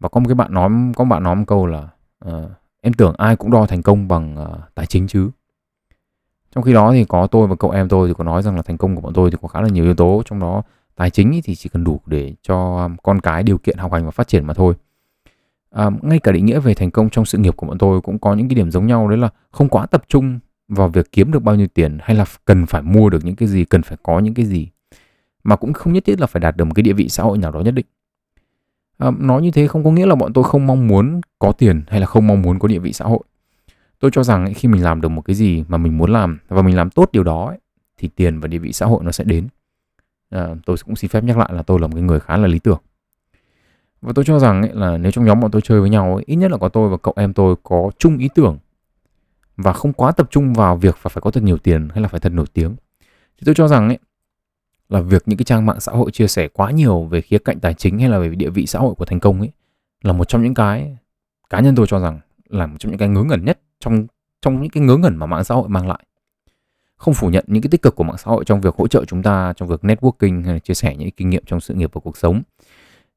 [0.00, 1.88] Và có một cái bạn nói có một bạn nói một câu là
[2.26, 2.32] uh,
[2.80, 5.30] em tưởng ai cũng đo thành công bằng uh, tài chính chứ.
[6.54, 8.62] Trong khi đó thì có tôi và cậu em tôi thì có nói rằng là
[8.62, 10.22] thành công của bọn tôi thì có khá là nhiều yếu tố.
[10.26, 10.62] Trong đó
[10.96, 14.04] tài chính thì chỉ cần đủ để cho ờ, con cái điều kiện học hành
[14.04, 14.74] và phát triển mà thôi.
[15.70, 18.18] À, ngay cả định nghĩa về thành công trong sự nghiệp của bọn tôi cũng
[18.18, 20.38] có những cái điểm giống nhau đấy là không quá tập trung
[20.68, 23.48] vào việc kiếm được bao nhiêu tiền hay là cần phải mua được những cái
[23.48, 24.68] gì cần phải có những cái gì
[25.44, 27.38] mà cũng không nhất thiết là phải đạt được một cái địa vị xã hội
[27.38, 27.86] nào đó nhất định
[28.98, 31.82] à, nói như thế không có nghĩa là bọn tôi không mong muốn có tiền
[31.88, 33.20] hay là không mong muốn có địa vị xã hội.
[34.00, 36.62] Tôi cho rằng khi mình làm được một cái gì mà mình muốn làm và
[36.62, 37.58] mình làm tốt điều đó ấy,
[37.98, 39.48] thì tiền và địa vị xã hội nó sẽ đến.
[40.30, 42.46] À, tôi cũng xin phép nhắc lại là tôi là một cái người khá là
[42.46, 42.80] lý tưởng.
[44.02, 46.24] Và tôi cho rằng ấy, là nếu trong nhóm bọn tôi chơi với nhau ấy,
[46.26, 48.58] ít nhất là có tôi và cậu em tôi có chung ý tưởng
[49.56, 52.08] và không quá tập trung vào việc phải phải có thật nhiều tiền hay là
[52.08, 52.76] phải thật nổi tiếng.
[53.38, 53.98] Thì tôi cho rằng ấy
[54.88, 57.60] là việc những cái trang mạng xã hội chia sẻ quá nhiều về khía cạnh
[57.60, 59.50] tài chính hay là về địa vị xã hội của thành công ấy
[60.02, 60.96] là một trong những cái
[61.50, 64.06] cá nhân tôi cho rằng là một trong những cái ngớ ngẩn nhất trong
[64.42, 65.98] trong những cái ngớ ngẩn mà mạng xã hội mang lại.
[66.96, 69.04] Không phủ nhận những cái tích cực của mạng xã hội trong việc hỗ trợ
[69.04, 71.90] chúng ta trong việc networking hay là chia sẻ những kinh nghiệm trong sự nghiệp
[71.92, 72.42] và cuộc sống.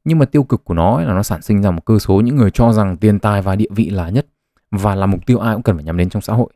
[0.06, 2.36] Nhưng mà tiêu cực của nó là nó sản sinh ra một cơ số những
[2.36, 4.26] người cho rằng tiền tài và địa vị là nhất
[4.72, 6.50] và là mục tiêu ai cũng cần phải nhắm đến trong xã hội.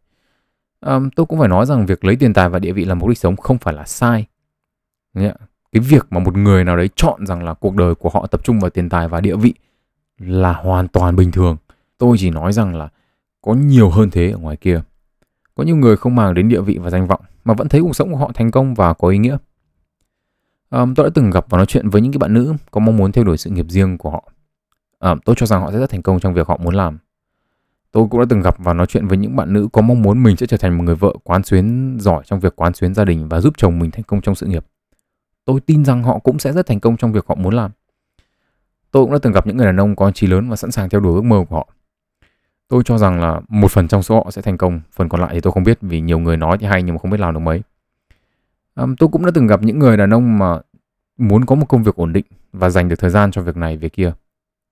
[0.80, 3.10] À, tôi cũng phải nói rằng việc lấy tiền tài và địa vị làm mục
[3.10, 4.26] đích sống không phải là sai
[5.72, 8.42] cái việc mà một người nào đấy chọn rằng là cuộc đời của họ tập
[8.44, 9.54] trung vào tiền tài và địa vị
[10.18, 11.58] là hoàn toàn bình thường.
[11.98, 12.90] Tôi chỉ nói rằng là
[13.42, 14.82] có nhiều hơn thế ở ngoài kia.
[15.56, 17.96] Có nhiều người không mang đến địa vị và danh vọng mà vẫn thấy cuộc
[17.96, 19.38] sống của họ thành công và có ý nghĩa.
[20.70, 22.98] Um, tôi đã từng gặp và nói chuyện với những cái bạn nữ có mong
[22.98, 24.32] muốn theo đuổi sự nghiệp riêng của họ.
[25.00, 26.98] Um, tôi cho rằng họ sẽ rất thành công trong việc họ muốn làm.
[27.92, 30.24] Tôi cũng đã từng gặp và nói chuyện với những bạn nữ có mong muốn
[30.24, 33.06] mình sẽ trở thành một người vợ quán xuyến giỏi trong việc quán xuyến gia
[33.06, 34.66] đình và giúp chồng mình thành công trong sự nghiệp
[35.46, 37.72] tôi tin rằng họ cũng sẽ rất thành công trong việc họ muốn làm.
[38.92, 40.90] Tôi cũng đã từng gặp những người đàn ông có trí lớn và sẵn sàng
[40.90, 41.68] theo đuổi ước mơ của họ.
[42.68, 45.30] Tôi cho rằng là một phần trong số họ sẽ thành công phần còn lại
[45.34, 47.34] thì tôi không biết vì nhiều người nói thì hay nhưng mà không biết làm
[47.34, 47.62] được mấy.
[48.76, 50.60] À, tôi cũng đã từng gặp những người đàn ông mà
[51.18, 53.78] muốn có một công việc ổn định và dành được thời gian cho việc này
[53.78, 54.14] việc kia.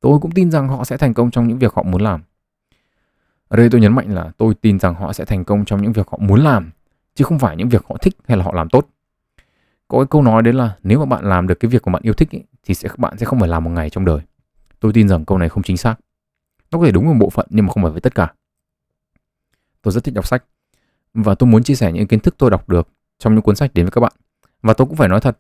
[0.02, 2.22] Tôi cũng tin rằng họ sẽ thành công trong những việc họ muốn làm.
[3.48, 5.94] Ở đây tôi nhấn mạnh là tôi tin rằng họ sẽ thành công trong những
[5.94, 6.72] việc họ muốn làm
[7.16, 8.88] chứ không phải những việc họ thích hay là họ làm tốt
[9.94, 12.02] có cái câu nói đấy là nếu mà bạn làm được cái việc của bạn
[12.06, 14.20] yêu thích ý, thì sẽ bạn sẽ không phải làm một ngày trong đời.
[14.80, 15.96] Tôi tin rằng câu này không chính xác.
[16.72, 18.34] Nó có thể đúng một bộ phận nhưng mà không phải với tất cả.
[19.82, 20.44] Tôi rất thích đọc sách
[21.14, 22.88] và tôi muốn chia sẻ những kiến thức tôi đọc được
[23.20, 24.12] trong những cuốn sách đến với các bạn.
[24.62, 25.38] Và tôi cũng phải nói thật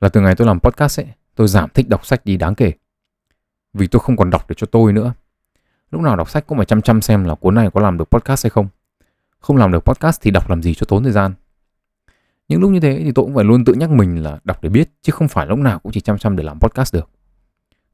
[0.00, 2.72] là từ ngày tôi làm podcast ấy tôi giảm thích đọc sách đi đáng kể.
[3.72, 5.14] Vì tôi không còn đọc để cho tôi nữa.
[5.90, 8.10] Lúc nào đọc sách cũng phải chăm chăm xem là cuốn này có làm được
[8.10, 8.68] podcast hay không.
[9.38, 11.34] Không làm được podcast thì đọc làm gì cho tốn thời gian?
[12.48, 14.68] Những lúc như thế thì tôi cũng phải luôn tự nhắc mình là đọc để
[14.68, 17.10] biết chứ không phải lúc nào cũng chỉ chăm chăm để làm podcast được.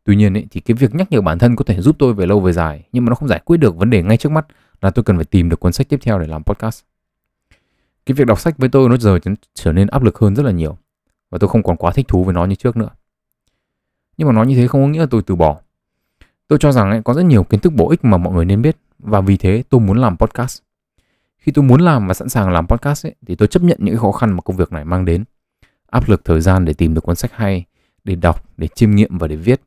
[0.04, 2.26] Tuy nhiên ấy, thì cái việc nhắc nhở bản thân có thể giúp tôi về
[2.26, 4.46] lâu về dài nhưng mà nó không giải quyết được vấn đề ngay trước mắt
[4.80, 6.82] là tôi cần phải tìm được cuốn sách tiếp theo để làm podcast.
[8.06, 9.18] Cái việc đọc sách với tôi nó giờ
[9.54, 10.78] trở nên áp lực hơn rất là nhiều
[11.30, 12.88] và tôi không còn quá thích thú với nó như trước nữa.
[14.16, 15.60] Nhưng mà nói như thế không có nghĩa là tôi từ bỏ.
[16.48, 18.62] Tôi cho rằng ấy, có rất nhiều kiến thức bổ ích mà mọi người nên
[18.62, 20.62] biết và vì thế tôi muốn làm podcast
[21.42, 23.96] khi tôi muốn làm và sẵn sàng làm podcast ấy, thì tôi chấp nhận những
[23.96, 25.24] khó khăn mà công việc này mang đến.
[25.90, 27.64] Áp lực thời gian để tìm được cuốn sách hay
[28.04, 29.62] để đọc để chiêm nghiệm và để viết.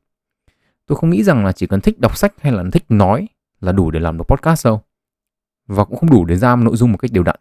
[0.86, 3.28] Tôi không nghĩ rằng là chỉ cần thích đọc sách hay là thích nói
[3.62, 4.82] là đủ để làm được podcast đâu.
[5.68, 7.36] Và cũng không đủ để ra nội dung một cách đều đặn.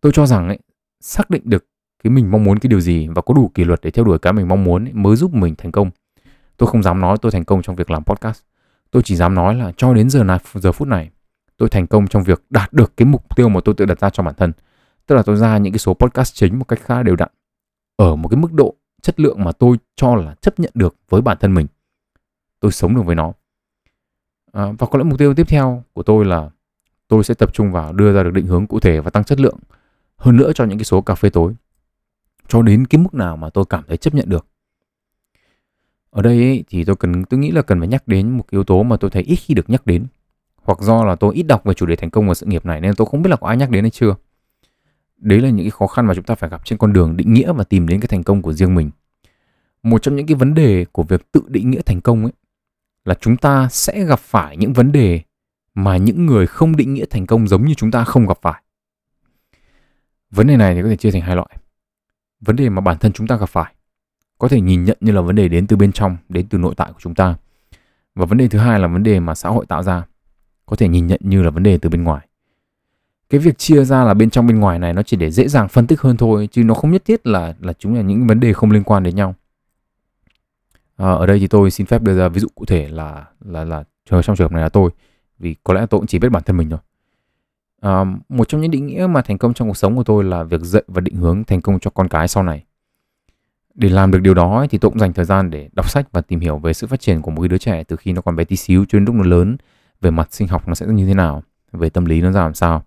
[0.00, 0.58] Tôi cho rằng ấy,
[1.00, 1.66] xác định được
[2.04, 4.18] cái mình mong muốn cái điều gì và có đủ kỷ luật để theo đuổi
[4.18, 5.90] cái mình mong muốn ấy, mới giúp mình thành công.
[6.56, 8.42] Tôi không dám nói tôi thành công trong việc làm podcast.
[8.90, 11.10] Tôi chỉ dám nói là cho đến giờ này giờ phút này
[11.58, 14.10] tôi thành công trong việc đạt được cái mục tiêu mà tôi tự đặt ra
[14.10, 14.52] cho bản thân.
[15.06, 17.28] Tức là tôi ra những cái số podcast chính một cách khá đều đặn
[17.96, 21.20] ở một cái mức độ chất lượng mà tôi cho là chấp nhận được với
[21.20, 21.66] bản thân mình.
[22.60, 23.32] Tôi sống được với nó.
[24.52, 26.50] À, và có lẽ mục tiêu tiếp theo của tôi là
[27.08, 29.40] tôi sẽ tập trung vào đưa ra được định hướng cụ thể và tăng chất
[29.40, 29.58] lượng
[30.16, 31.54] hơn nữa cho những cái số cà phê tối
[32.48, 34.46] cho đến cái mức nào mà tôi cảm thấy chấp nhận được.
[36.10, 38.64] Ở đây ấy, thì tôi cần tôi nghĩ là cần phải nhắc đến một yếu
[38.64, 40.06] tố mà tôi thấy ít khi được nhắc đến
[40.68, 42.80] hoặc do là tôi ít đọc về chủ đề thành công và sự nghiệp này
[42.80, 44.14] nên tôi không biết là có ai nhắc đến hay chưa.
[45.16, 47.34] Đấy là những cái khó khăn mà chúng ta phải gặp trên con đường định
[47.34, 48.90] nghĩa và tìm đến cái thành công của riêng mình.
[49.82, 52.32] Một trong những cái vấn đề của việc tự định nghĩa thành công ấy
[53.04, 55.20] là chúng ta sẽ gặp phải những vấn đề
[55.74, 58.62] mà những người không định nghĩa thành công giống như chúng ta không gặp phải.
[60.30, 61.56] Vấn đề này thì có thể chia thành hai loại.
[62.40, 63.74] Vấn đề mà bản thân chúng ta gặp phải,
[64.38, 66.74] có thể nhìn nhận như là vấn đề đến từ bên trong, đến từ nội
[66.76, 67.36] tại của chúng ta.
[68.14, 70.06] Và vấn đề thứ hai là vấn đề mà xã hội tạo ra
[70.68, 72.28] có thể nhìn nhận như là vấn đề từ bên ngoài.
[73.30, 75.68] Cái việc chia ra là bên trong bên ngoài này nó chỉ để dễ dàng
[75.68, 78.40] phân tích hơn thôi chứ nó không nhất thiết là là chúng là những vấn
[78.40, 79.34] đề không liên quan đến nhau.
[80.96, 83.64] À, ở đây thì tôi xin phép đưa ra ví dụ cụ thể là là
[83.64, 84.90] là trong trường hợp này là tôi
[85.38, 86.78] vì có lẽ tôi cũng chỉ biết bản thân mình thôi.
[87.80, 90.42] À, một trong những định nghĩa mà thành công trong cuộc sống của tôi là
[90.42, 92.64] việc dạy và định hướng thành công cho con cái sau này.
[93.74, 96.20] Để làm được điều đó thì tôi cũng dành thời gian để đọc sách và
[96.20, 98.44] tìm hiểu về sự phát triển của một đứa trẻ từ khi nó còn bé
[98.44, 99.56] tí xíu cho đến lúc nó lớn
[100.00, 102.54] về mặt sinh học nó sẽ như thế nào về tâm lý nó ra làm
[102.54, 102.84] sao.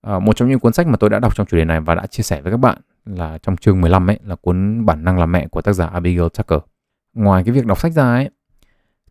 [0.00, 1.94] À, một trong những cuốn sách mà tôi đã đọc trong chủ đề này và
[1.94, 5.18] đã chia sẻ với các bạn là trong chương 15 ấy là cuốn bản năng
[5.18, 6.60] làm mẹ của tác giả Abigail Tucker.
[7.14, 8.30] Ngoài cái việc đọc sách ra ấy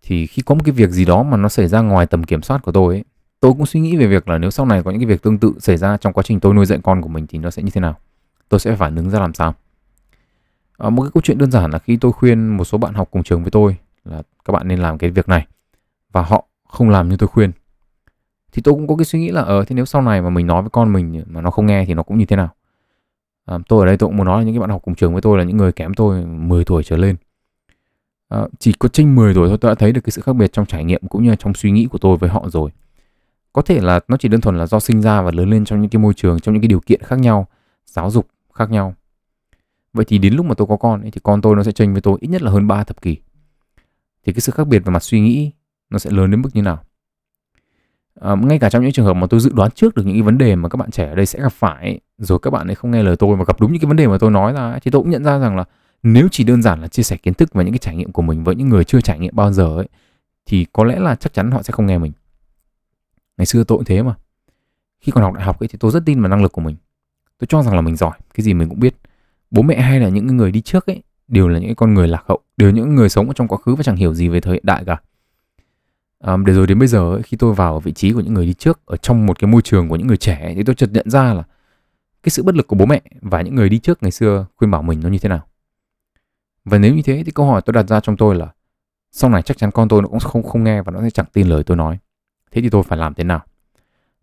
[0.02, 2.42] thì khi có một cái việc gì đó mà nó xảy ra ngoài tầm kiểm
[2.42, 3.04] soát của tôi ấy
[3.40, 5.40] tôi cũng suy nghĩ về việc là nếu sau này có những cái việc tương
[5.40, 7.64] tự xảy ra trong quá trình tôi nuôi dạy con của mình thì nó sẽ
[7.64, 7.98] như thế nào
[8.50, 9.56] tôi sẽ phản ứng ra làm sao?
[10.78, 13.08] À, một cái câu chuyện đơn giản là khi tôi khuyên một số bạn học
[13.12, 15.48] cùng trường với tôi là các bạn nên làm cái việc này
[16.12, 17.52] và họ không làm như tôi khuyên.
[18.52, 20.48] Thì tôi cũng có cái suy nghĩ là ờ thế nếu sau này mà mình
[20.48, 22.50] nói với con mình mà nó không nghe thì nó cũng như thế nào?
[23.46, 25.14] À, tôi ở đây tôi cũng muốn nói là những cái bạn học cùng trường
[25.14, 27.16] với tôi là những người kém tôi 10 tuổi trở lên.
[28.30, 30.54] À, chỉ có trên 10 tuổi thôi tôi đã thấy được cái sự khác biệt
[30.54, 32.72] trong trải nghiệm cũng như là trong suy nghĩ của tôi với họ rồi.
[33.54, 35.82] Có thể là nó chỉ đơn thuần là do sinh ra và lớn lên trong
[35.82, 37.48] những cái môi trường trong những cái điều kiện khác nhau
[37.86, 38.94] giáo dục khác nhau.
[39.94, 41.94] Vậy thì đến lúc mà tôi có con ấy, thì con tôi nó sẽ tranh
[41.94, 43.18] với tôi ít nhất là hơn 3 thập kỷ.
[44.26, 45.52] Thì cái sự khác biệt về mặt suy nghĩ
[45.90, 46.84] nó sẽ lớn đến mức như nào?
[48.20, 50.22] À, ngay cả trong những trường hợp mà tôi dự đoán trước được những cái
[50.22, 52.76] vấn đề mà các bạn trẻ ở đây sẽ gặp phải rồi các bạn ấy
[52.76, 54.80] không nghe lời tôi mà gặp đúng những cái vấn đề mà tôi nói ra
[54.82, 55.64] thì tôi cũng nhận ra rằng là
[56.04, 58.22] nếu chỉ đơn giản là chia sẻ kiến thức và những cái trải nghiệm của
[58.22, 59.88] mình với những người chưa trải nghiệm bao giờ ấy
[60.46, 62.12] thì có lẽ là chắc chắn họ sẽ không nghe mình.
[63.38, 64.16] Ngày xưa tôi cũng thế mà.
[65.00, 66.76] Khi còn học đại học ấy thì tôi rất tin vào năng lực của mình.
[67.40, 68.96] Tôi cho rằng là mình giỏi cái gì mình cũng biết.
[69.52, 72.24] Bố mẹ hay là những người đi trước ấy đều là những con người lạc
[72.28, 74.54] hậu đều những người sống ở trong quá khứ và chẳng hiểu gì về thời
[74.54, 75.02] hiện đại cả
[76.26, 78.46] um, để rồi đến bây giờ ấy, khi tôi vào vị trí của những người
[78.46, 80.90] đi trước ở trong một cái môi trường của những người trẻ thì tôi chợt
[80.94, 81.44] nhận ra là
[82.24, 84.72] cái sự bất lực của bố mẹ và những người đi trước ngày xưa khuyên
[84.72, 85.48] bảo mình nó như thế nào.
[86.66, 88.54] Và nếu như thế thì câu hỏi tôi đặt ra trong tôi là
[89.12, 91.26] sau này chắc chắn con tôi nó cũng không không nghe và nó sẽ chẳng
[91.34, 91.98] tin lời tôi nói.
[92.52, 93.42] Thế thì tôi phải làm thế nào?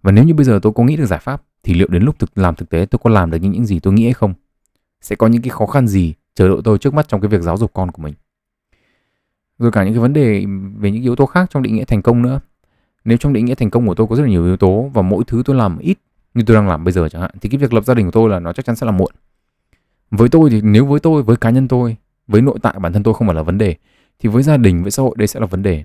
[0.03, 2.19] Và nếu như bây giờ tôi có nghĩ được giải pháp thì liệu đến lúc
[2.19, 4.35] thực làm thực tế tôi có làm được những những gì tôi nghĩ hay không?
[5.01, 7.43] Sẽ có những cái khó khăn gì chờ đợi tôi trước mắt trong cái việc
[7.43, 8.15] giáo dục con của mình?
[9.59, 12.03] Rồi cả những cái vấn đề về những yếu tố khác trong định nghĩa thành
[12.03, 12.41] công nữa.
[13.05, 15.03] Nếu trong định nghĩa thành công của tôi có rất là nhiều yếu tố và
[15.03, 15.99] mỗi thứ tôi làm ít
[16.35, 18.11] như tôi đang làm bây giờ chẳng hạn thì cái việc lập gia đình của
[18.13, 19.13] tôi là nó chắc chắn sẽ là muộn.
[20.11, 23.03] Với tôi thì nếu với tôi với cá nhân tôi với nội tại bản thân
[23.03, 23.77] tôi không phải là vấn đề
[24.19, 25.85] thì với gia đình với xã hội đây sẽ là vấn đề.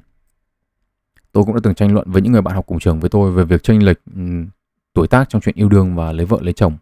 [1.31, 3.31] Tôi cũng đã từng tranh luận với những người bạn học cùng trường với tôi
[3.31, 4.47] về việc tranh lệch um,
[4.93, 6.77] tuổi tác trong chuyện yêu đương và lấy vợ lấy chồng.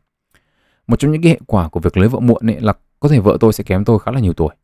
[0.88, 3.20] Một trong những cái hệ quả của việc lấy vợ muộn ấy là có thể
[3.20, 4.56] vợ tôi sẽ kém tôi khá là nhiều tuổi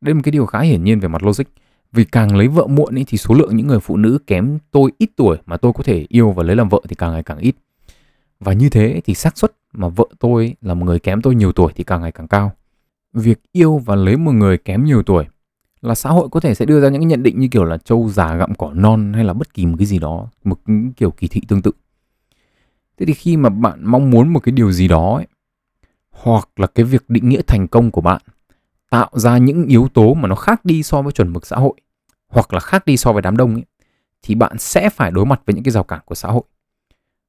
[0.00, 1.44] đây là một cái điều khá hiển nhiên về mặt logic.
[1.92, 4.92] Vì càng lấy vợ muộn ấy thì số lượng những người phụ nữ kém tôi
[4.98, 7.38] ít tuổi mà tôi có thể yêu và lấy làm vợ thì càng ngày càng
[7.38, 7.56] ít.
[8.40, 11.52] Và như thế thì xác suất mà vợ tôi là một người kém tôi nhiều
[11.52, 12.52] tuổi thì càng ngày càng cao.
[13.12, 15.24] Việc yêu và lấy một người kém nhiều tuổi
[15.80, 18.08] là xã hội có thể sẽ đưa ra những nhận định như kiểu là trâu
[18.08, 20.58] già gặm cỏ non hay là bất kỳ một cái gì đó một
[20.96, 21.70] kiểu kỳ thị tương tự.
[22.98, 25.26] Thế thì khi mà bạn mong muốn một cái điều gì đó ấy,
[26.10, 28.22] hoặc là cái việc định nghĩa thành công của bạn
[28.90, 31.74] tạo ra những yếu tố mà nó khác đi so với chuẩn mực xã hội
[32.28, 33.64] hoặc là khác đi so với đám đông ấy,
[34.22, 36.42] thì bạn sẽ phải đối mặt với những cái rào cản của xã hội.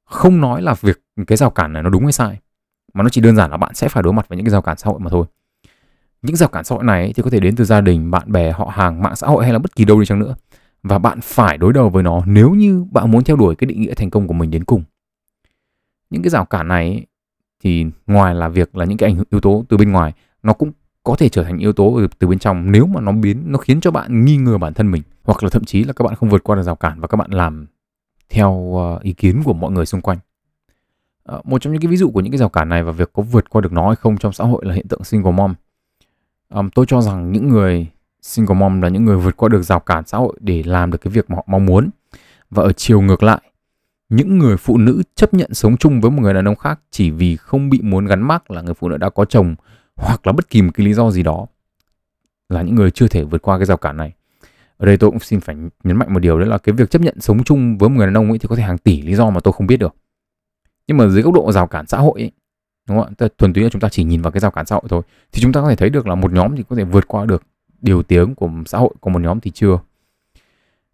[0.04, 2.38] Không nói là việc cái rào cản này nó đúng hay sai
[2.94, 4.62] mà nó chỉ đơn giản là bạn sẽ phải đối mặt với những cái rào
[4.62, 5.26] cản xã hội mà thôi.
[6.22, 8.52] Những rào cản xã hội này thì có thể đến từ gia đình bạn bè
[8.52, 10.34] họ hàng mạng xã hội hay là bất kỳ đâu đi chăng nữa
[10.82, 13.80] và bạn phải đối đầu với nó nếu như bạn muốn theo đuổi cái định
[13.80, 14.84] nghĩa thành công của mình đến cùng.
[16.10, 17.06] Những cái rào cản này
[17.62, 20.52] thì ngoài là việc là những cái ảnh hưởng yếu tố từ bên ngoài nó
[20.52, 20.72] cũng
[21.04, 23.80] có thể trở thành yếu tố từ bên trong nếu mà nó biến nó khiến
[23.80, 26.28] cho bạn nghi ngờ bản thân mình hoặc là thậm chí là các bạn không
[26.28, 27.66] vượt qua được rào cản và các bạn làm
[28.28, 30.18] theo ờ, ý kiến của mọi người xung quanh.
[31.22, 33.12] Ờ, một trong những cái ví dụ của những cái rào cản này và việc
[33.12, 35.54] có vượt qua được nó hay không trong xã hội là hiện tượng single mom.
[36.48, 37.86] Um, tôi cho rằng những người
[38.22, 40.98] single mom là những người vượt qua được rào cản xã hội để làm được
[40.98, 41.90] cái việc mà họ mong muốn.
[42.50, 43.40] Và ở chiều ngược lại
[44.10, 47.10] những người phụ nữ chấp nhận sống chung với một người đàn ông khác chỉ
[47.10, 49.54] vì không bị muốn gắn mắc là người phụ nữ đã có chồng
[50.00, 51.46] hoặc là bất kỳ một cái lý do gì đó
[52.48, 54.12] là những người chưa thể vượt qua cái rào cản này.
[54.76, 57.02] Ở đây tôi cũng xin phải nhấn mạnh một điều đó là cái việc chấp
[57.02, 59.14] nhận sống chung với một người đàn ông ấy thì có thể hàng tỷ lý
[59.14, 59.94] do mà tôi không biết được.
[60.86, 62.30] Nhưng mà dưới góc độ rào cản xã hội ấy,
[62.88, 63.28] đúng không ạ?
[63.38, 65.02] Thuần túy là chúng ta chỉ nhìn vào cái rào cản xã hội thôi.
[65.32, 67.24] Thì chúng ta có thể thấy được là một nhóm thì có thể vượt qua
[67.24, 67.42] được
[67.80, 69.78] điều tiếng của xã hội còn một nhóm thì chưa.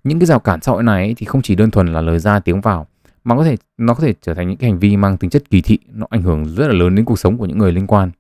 [0.05, 2.41] Những cái rào cản xã hội này thì không chỉ đơn thuần là lời ra
[2.41, 2.87] tiếng vào
[3.25, 5.51] mà có thể nó có thể trở thành những cái hành vi mang tính chất
[5.51, 7.87] kỳ thị nó ảnh hưởng rất là lớn đến cuộc sống của những người liên
[7.87, 8.11] quan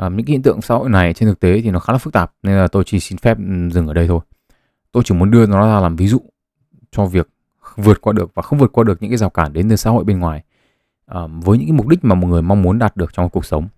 [0.00, 1.98] à, những cái hiện tượng xã hội này trên thực tế thì nó khá là
[1.98, 4.20] phức tạp nên là tôi chỉ xin phép ừ, dừng ở đây thôi.
[4.92, 6.20] Tôi chỉ muốn đưa nó ra làm ví dụ
[6.90, 7.28] cho việc
[7.76, 9.90] vượt qua được và không vượt qua được những cái rào cản đến từ xã
[9.90, 10.42] hội bên ngoài
[11.06, 13.44] à, với những cái mục đích mà một người mong muốn đạt được trong cuộc
[13.44, 13.68] sống.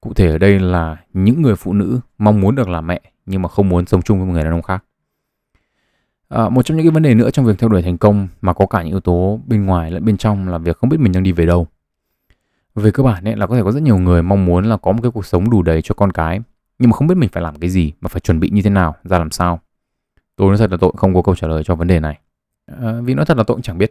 [0.00, 3.42] Cụ thể ở đây là những người phụ nữ mong muốn được làm mẹ nhưng
[3.42, 4.84] mà không muốn sống chung với một người đàn ông khác.
[6.28, 8.52] À, một trong những cái vấn đề nữa trong việc theo đuổi thành công mà
[8.52, 11.12] có cả những yếu tố bên ngoài lẫn bên trong là việc không biết mình
[11.12, 11.66] đang đi về đâu
[12.74, 14.92] về cơ bản ấy là có thể có rất nhiều người mong muốn là có
[14.92, 16.40] một cái cuộc sống đủ đầy cho con cái
[16.78, 18.70] nhưng mà không biết mình phải làm cái gì mà phải chuẩn bị như thế
[18.70, 19.60] nào ra làm sao.
[20.36, 22.18] Tôi nói thật là tôi không có câu trả lời cho vấn đề này.
[22.66, 23.90] À, vì nói thật là tôi cũng chẳng biết.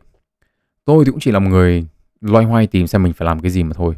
[0.85, 1.85] Tôi thì cũng chỉ là một người
[2.21, 3.95] loay hoay tìm xem mình phải làm cái gì mà thôi.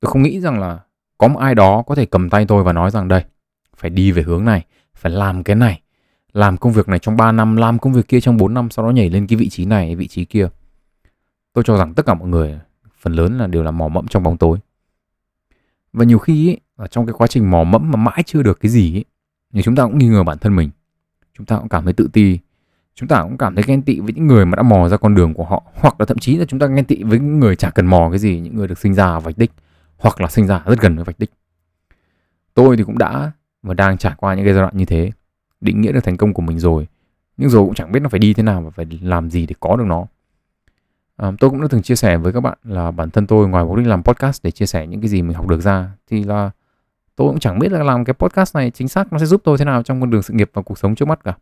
[0.00, 0.78] Tôi không nghĩ rằng là
[1.18, 3.24] có một ai đó có thể cầm tay tôi và nói rằng đây
[3.76, 5.80] phải đi về hướng này phải làm cái này
[6.32, 8.84] làm công việc này trong 3 năm làm công việc kia trong 4 năm sau
[8.84, 10.48] đó nhảy lên cái vị trí này vị trí kia.
[11.52, 12.58] Tôi cho rằng tất cả mọi người
[13.00, 14.58] phần lớn là đều là mò mẫm trong bóng tối.
[15.92, 18.60] Và nhiều khi ấy, ở trong cái quá trình mò mẫm mà mãi chưa được
[18.60, 19.04] cái gì ấy,
[19.52, 20.70] thì chúng ta cũng nghi ngờ bản thân mình.
[21.38, 22.38] Chúng ta cũng cảm thấy tự ti.
[22.94, 25.14] Chúng ta cũng cảm thấy ghen tị với những người mà đã mò ra con
[25.14, 25.62] đường của họ.
[25.74, 28.08] Hoặc là thậm chí là chúng ta ghen tị với những người chả cần mò
[28.10, 29.52] cái gì những người được sinh ra ở vạch đích
[29.96, 31.30] hoặc là sinh ra rất gần với vạch đích.
[32.54, 33.32] Tôi thì cũng đã
[33.62, 35.10] và đang trải qua những cái giai đoạn như thế
[35.60, 36.86] định nghĩa được thành công của mình rồi.
[37.36, 39.54] Nhưng rồi cũng chẳng biết nó phải đi thế nào và phải làm gì để
[39.60, 40.06] có được nó
[41.20, 43.64] à, tôi cũng đã từng chia sẻ với các bạn là bản thân tôi ngoài
[43.64, 46.24] mục đích làm podcast để chia sẻ những cái gì mình học được ra thì
[46.24, 46.50] là
[47.16, 49.58] tôi cũng chẳng biết là làm cái podcast này chính xác nó sẽ giúp tôi
[49.58, 51.36] thế nào trong con đường sự nghiệp và cuộc sống trước mắt cả.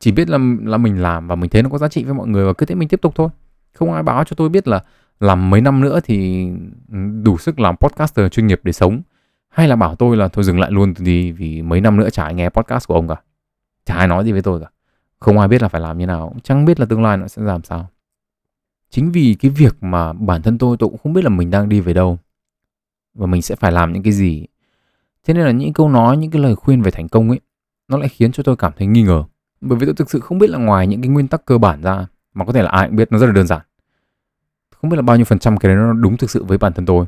[0.00, 2.28] Chỉ biết là là mình làm và mình thấy nó có giá trị với mọi
[2.28, 3.28] người và cứ thế mình tiếp tục thôi.
[3.74, 4.84] Không ai báo cho tôi biết là
[5.20, 6.48] làm mấy năm nữa thì
[6.92, 9.02] ừ, đủ sức làm podcaster chuyên nghiệp để sống.
[9.48, 12.24] Hay là bảo tôi là thôi dừng lại luôn đi vì mấy năm nữa chả
[12.24, 13.16] ai nghe podcast của ông cả.
[13.86, 14.66] Chả ai nói gì với tôi cả.
[15.18, 16.34] Không ai biết là phải làm như nào.
[16.42, 17.88] Chẳng biết là tương lai nó sẽ làm sao
[18.94, 21.68] chính vì cái việc mà bản thân tôi tôi cũng không biết là mình đang
[21.68, 22.18] đi về đâu.
[23.14, 24.46] Và mình sẽ phải làm những cái gì.
[25.26, 27.40] Thế nên là những câu nói, những cái lời khuyên về thành công ấy,
[27.88, 29.24] nó lại khiến cho tôi cảm thấy nghi ngờ.
[29.60, 31.82] Bởi vì tôi thực sự không biết là ngoài những cái nguyên tắc cơ bản
[31.82, 33.60] ra mà có thể là ai cũng biết nó rất là đơn giản.
[34.76, 36.72] Không biết là bao nhiêu phần trăm cái đấy nó đúng thực sự với bản
[36.72, 37.06] thân tôi.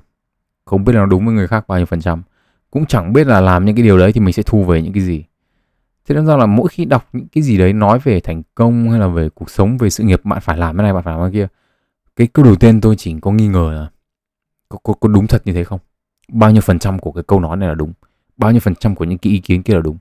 [0.64, 2.22] Không biết là nó đúng với người khác bao nhiêu phần trăm.
[2.70, 4.92] Cũng chẳng biết là làm những cái điều đấy thì mình sẽ thu về những
[4.92, 5.24] cái gì.
[6.08, 8.90] Thế nên ra là mỗi khi đọc những cái gì đấy nói về thành công
[8.90, 11.14] hay là về cuộc sống, về sự nghiệp, bạn phải làm cái này, bạn phải
[11.14, 11.48] làm cái kia
[12.16, 13.90] cái câu đầu tiên tôi chỉ có nghi ngờ là
[14.68, 15.80] có, có, có đúng thật như thế không?
[16.28, 17.92] Bao nhiêu phần trăm của cái câu nói này là đúng?
[18.36, 19.98] Bao nhiêu phần trăm của những cái ý kiến kia là đúng?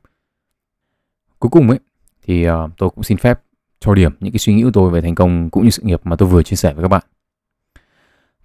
[1.40, 1.80] Cuối cùng ấy
[2.24, 3.42] thì uh, tôi cũng xin phép
[3.80, 6.02] cho điểm những cái suy nghĩ của tôi về thành công cũng như sự nghiệp
[6.04, 7.04] mà tôi vừa chia sẻ với các bạn.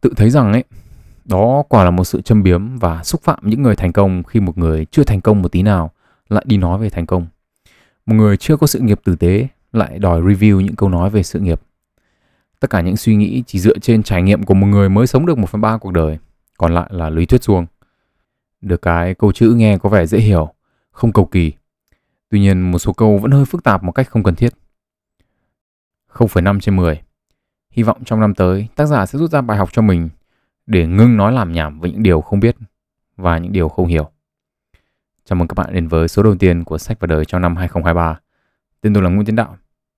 [0.00, 0.64] Tự thấy rằng ấy
[1.24, 4.40] đó quả là một sự châm biếm và xúc phạm những người thành công khi
[4.40, 5.90] một người chưa thành công một tí nào
[6.28, 7.26] lại đi nói về thành công.
[8.06, 11.22] Một người chưa có sự nghiệp tử tế lại đòi review những câu nói về
[11.22, 11.60] sự nghiệp
[12.60, 15.26] tất cả những suy nghĩ chỉ dựa trên trải nghiệm của một người mới sống
[15.26, 16.18] được một phần ba cuộc đời
[16.58, 17.66] còn lại là lý thuyết suông
[18.60, 20.54] được cái câu chữ nghe có vẻ dễ hiểu
[20.90, 21.52] không cầu kỳ.
[22.28, 24.52] Tuy nhiên một số câu vẫn hơi phức tạp một cách không cần thiết.
[26.12, 27.02] 0,5 trên 10
[27.70, 30.08] hy vọng trong năm tới tác giả sẽ rút ra bài học cho mình
[30.66, 32.56] để ngưng nói làm nhảm với những điều không biết
[33.16, 34.10] và những điều không hiểu.
[35.24, 37.56] Chào mừng các bạn đến với số đầu tiên của sách và đời trong năm
[37.56, 38.20] 2023
[38.80, 39.56] tên tôi là Nguyễn Tiến Đạo.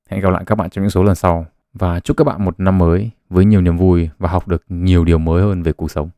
[0.08, 2.60] Hẹn gặp lại các bạn trong những số lần sau và chúc các bạn một
[2.60, 5.90] năm mới với nhiều niềm vui và học được nhiều điều mới hơn về cuộc
[5.90, 6.10] sống.